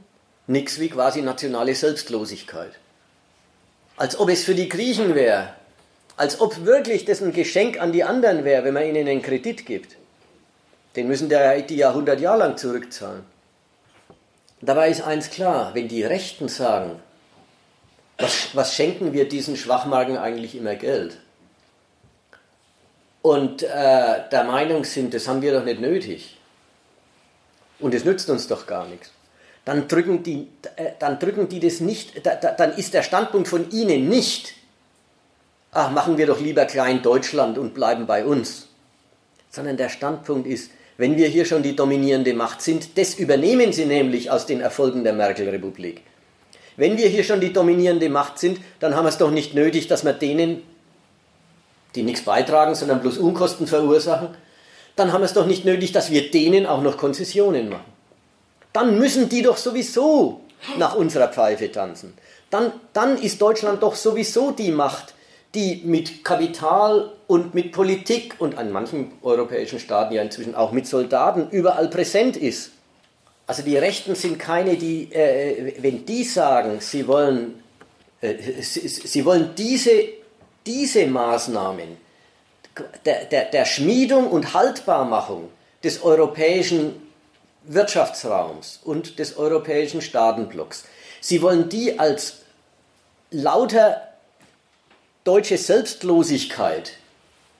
[0.48, 2.74] nichts wie quasi nationale Selbstlosigkeit.
[3.96, 5.54] Als ob es für die Griechen wäre,
[6.18, 9.66] als ob wirklich das ein Geschenk an die anderen wäre, wenn man ihnen einen Kredit
[9.66, 9.96] gibt.
[10.96, 13.24] Den müssen die ja 100 Jahre lang zurückzahlen.
[14.62, 17.00] Dabei ist eins klar, wenn die Rechten sagen,
[18.18, 21.18] was, was schenken wir diesen Schwachmagen eigentlich immer Geld?
[23.24, 23.68] Und äh,
[24.32, 26.38] der Meinung sind, das haben wir doch nicht nötig,
[27.80, 29.12] und es nützt uns doch gar nichts,
[29.64, 34.10] dann drücken die, äh, dann drücken die das nicht, dann ist der Standpunkt von ihnen
[34.10, 34.54] nicht,
[35.72, 38.68] ach, machen wir doch lieber klein Deutschland und bleiben bei uns,
[39.50, 43.86] sondern der Standpunkt ist, wenn wir hier schon die dominierende Macht sind, das übernehmen sie
[43.86, 46.02] nämlich aus den Erfolgen der Merkel-Republik.
[46.76, 49.88] Wenn wir hier schon die dominierende Macht sind, dann haben wir es doch nicht nötig,
[49.88, 50.62] dass wir denen,
[51.96, 54.30] die nichts beitragen, sondern bloß Unkosten verursachen,
[54.96, 57.92] dann haben wir es doch nicht nötig, dass wir denen auch noch Konzessionen machen.
[58.74, 60.42] Dann müssen die doch sowieso
[60.78, 62.14] nach unserer Pfeife tanzen.
[62.50, 65.14] Dann, dann ist Deutschland doch sowieso die Macht,
[65.56, 70.88] die mit Kapital und mit Politik und an manchen europäischen Staaten ja inzwischen auch mit
[70.88, 72.72] Soldaten überall präsent ist.
[73.46, 77.62] Also die Rechten sind keine, die, äh, wenn die sagen, sie wollen,
[78.22, 79.92] äh, sie, sie wollen diese,
[80.66, 81.98] diese Maßnahmen
[83.06, 85.50] der, der, der Schmiedung und Haltbarmachung
[85.84, 87.02] des europäischen
[87.66, 90.86] Wirtschaftsraums und des europäischen Staatenblocks.
[91.22, 92.40] Sie wollen die als
[93.32, 94.02] lauter
[95.24, 96.94] deutsche Selbstlosigkeit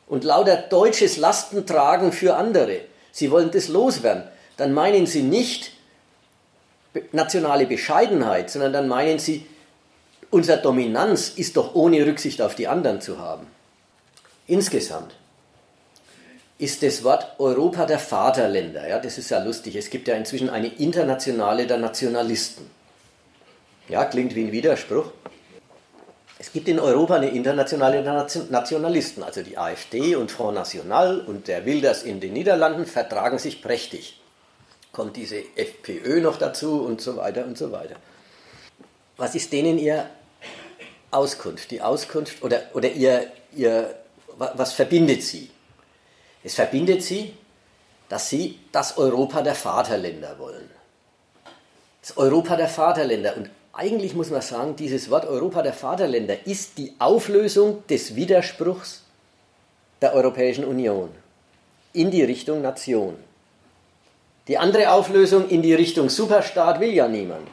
[0.08, 2.82] und lauter deutsches Lastentragen für andere,
[3.16, 4.24] Sie wollen das loswerden,
[4.58, 5.72] dann meinen Sie nicht
[7.12, 9.46] nationale Bescheidenheit, sondern dann meinen Sie,
[10.34, 13.46] unsere Dominanz ist doch ohne Rücksicht auf die anderen zu haben.
[14.48, 15.16] Insgesamt
[16.58, 20.50] ist das Wort Europa der Vaterländer, ja, das ist ja lustig, es gibt ja inzwischen
[20.50, 22.70] eine Internationale der Nationalisten.
[23.90, 25.12] Ja, klingt wie ein Widerspruch.
[26.40, 31.48] Es gibt in Europa eine Internationale der Nationalisten, also die AfD und Front National und
[31.48, 34.20] der Wilders in den Niederlanden vertragen sich prächtig.
[34.92, 37.96] Kommt diese FPÖ noch dazu und so weiter und so weiter.
[39.16, 40.10] Was ist denen ihr
[41.14, 41.72] Auskunft?
[41.72, 43.96] Die Auskunft oder, oder ihr, ihr
[44.38, 45.50] was verbindet sie?
[46.44, 47.34] Es verbindet sie,
[48.10, 50.70] dass sie das Europa der Vaterländer wollen.
[52.02, 53.38] Das Europa der Vaterländer.
[53.38, 59.04] Und eigentlich muss man sagen, dieses Wort Europa der Vaterländer ist die Auflösung des Widerspruchs
[60.02, 61.10] der Europäischen Union
[61.94, 63.16] in die Richtung Nation.
[64.48, 67.48] Die andere Auflösung in die Richtung Superstaat will ja niemand.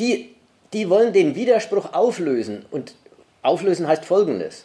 [0.00, 0.33] Die,
[0.74, 2.94] die wollen den Widerspruch auflösen und
[3.42, 4.64] auflösen heißt folgendes.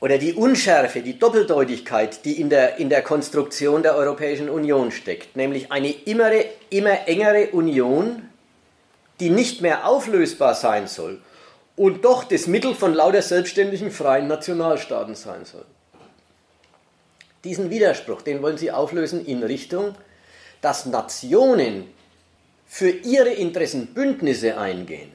[0.00, 5.36] Oder die Unschärfe, die Doppeldeutigkeit, die in der, in der Konstruktion der Europäischen Union steckt,
[5.36, 6.30] nämlich eine immer,
[6.68, 8.28] immer engere Union,
[9.20, 11.20] die nicht mehr auflösbar sein soll
[11.76, 15.64] und doch das Mittel von lauter selbstständigen freien Nationalstaaten sein soll.
[17.44, 19.94] Diesen Widerspruch, den wollen sie auflösen in Richtung,
[20.60, 21.93] dass Nationen
[22.76, 25.12] für ihre Interessen Bündnisse eingehen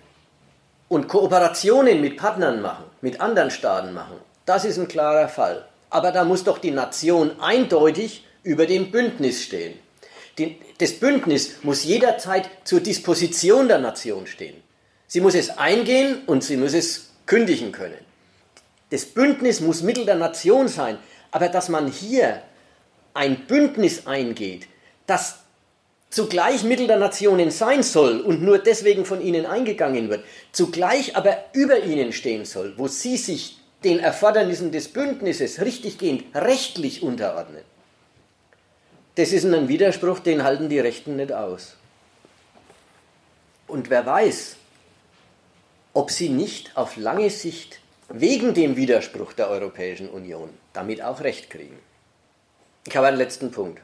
[0.87, 4.15] und Kooperationen mit Partnern machen, mit anderen Staaten machen.
[4.45, 5.67] Das ist ein klarer Fall.
[5.89, 9.77] Aber da muss doch die Nation eindeutig über dem Bündnis stehen.
[10.77, 14.63] Das Bündnis muss jederzeit zur Disposition der Nation stehen.
[15.07, 18.05] Sie muss es eingehen und sie muss es kündigen können.
[18.89, 20.97] Das Bündnis muss Mittel der Nation sein.
[21.31, 22.41] Aber dass man hier
[23.13, 24.67] ein Bündnis eingeht,
[25.07, 25.39] das
[26.09, 31.37] zugleich Mittel der Nationen sein soll und nur deswegen von ihnen eingegangen wird, zugleich aber
[31.53, 37.63] über ihnen stehen soll, wo sie sich den Erfordernissen des Bündnisses richtiggehend rechtlich unterordnen.
[39.15, 41.75] Das ist ein Widerspruch, den halten die Rechten nicht aus.
[43.67, 44.55] Und wer weiß,
[45.93, 47.79] ob sie nicht auf lange Sicht
[48.09, 51.77] wegen dem Widerspruch der Europäischen Union damit auch recht kriegen.
[52.87, 53.81] Ich habe einen letzten Punkt.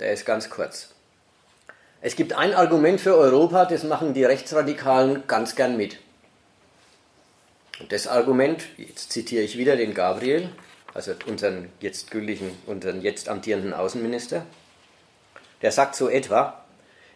[0.00, 0.90] Der ist ganz kurz.
[2.00, 5.98] Es gibt ein Argument für Europa, das machen die Rechtsradikalen ganz gern mit.
[7.80, 10.50] Und das Argument, jetzt zitiere ich wieder den Gabriel,
[10.94, 14.46] also unseren jetzt gültigen, unseren jetzt amtierenden Außenminister,
[15.62, 16.64] der sagt so etwa,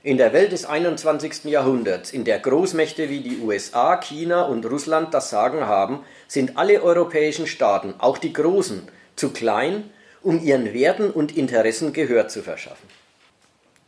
[0.03, 1.45] in der Welt des 21.
[1.45, 6.83] Jahrhunderts, in der Großmächte wie die USA, China und Russland das Sagen haben, sind alle
[6.83, 9.91] europäischen Staaten, auch die großen, zu klein,
[10.23, 12.89] um ihren Werten und Interessen Gehör zu verschaffen.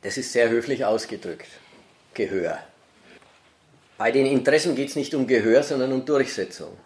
[0.03, 1.49] Das ist sehr höflich ausgedrückt.
[2.15, 2.59] Gehör.
[3.97, 6.77] Bei den Interessen geht es nicht um Gehör, sondern um Durchsetzung.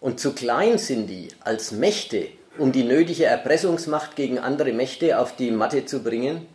[0.00, 2.28] Und zu klein sind die als Mächte,
[2.58, 6.46] um die nötige Erpressungsmacht gegen andere Mächte auf die Matte zu bringen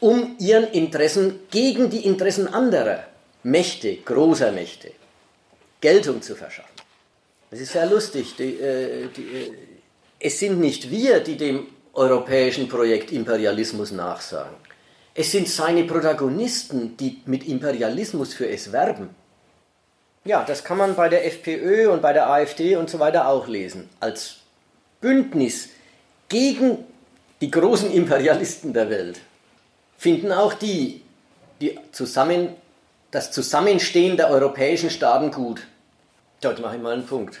[0.00, 3.04] um ihren Interessen gegen die Interessen anderer
[3.42, 4.92] Mächte, großer Mächte,
[5.80, 6.70] Geltung zu verschaffen.
[7.50, 8.36] Das ist sehr lustig.
[8.36, 9.52] Die, äh, die, äh,
[10.20, 14.56] es sind nicht wir, die dem europäischen Projekt Imperialismus nachsagen.
[15.14, 19.10] Es sind seine Protagonisten, die mit Imperialismus für es werben.
[20.24, 23.48] Ja, das kann man bei der FPÖ und bei der AfD und so weiter auch
[23.48, 23.88] lesen.
[23.98, 24.36] Als
[25.00, 25.70] Bündnis
[26.28, 26.84] gegen
[27.40, 29.20] die großen Imperialisten der Welt
[29.96, 31.02] finden auch die,
[31.60, 32.50] die zusammen,
[33.10, 35.66] das Zusammenstehen der europäischen Staaten gut.
[36.40, 37.40] Dort mache ich mal einen Punkt.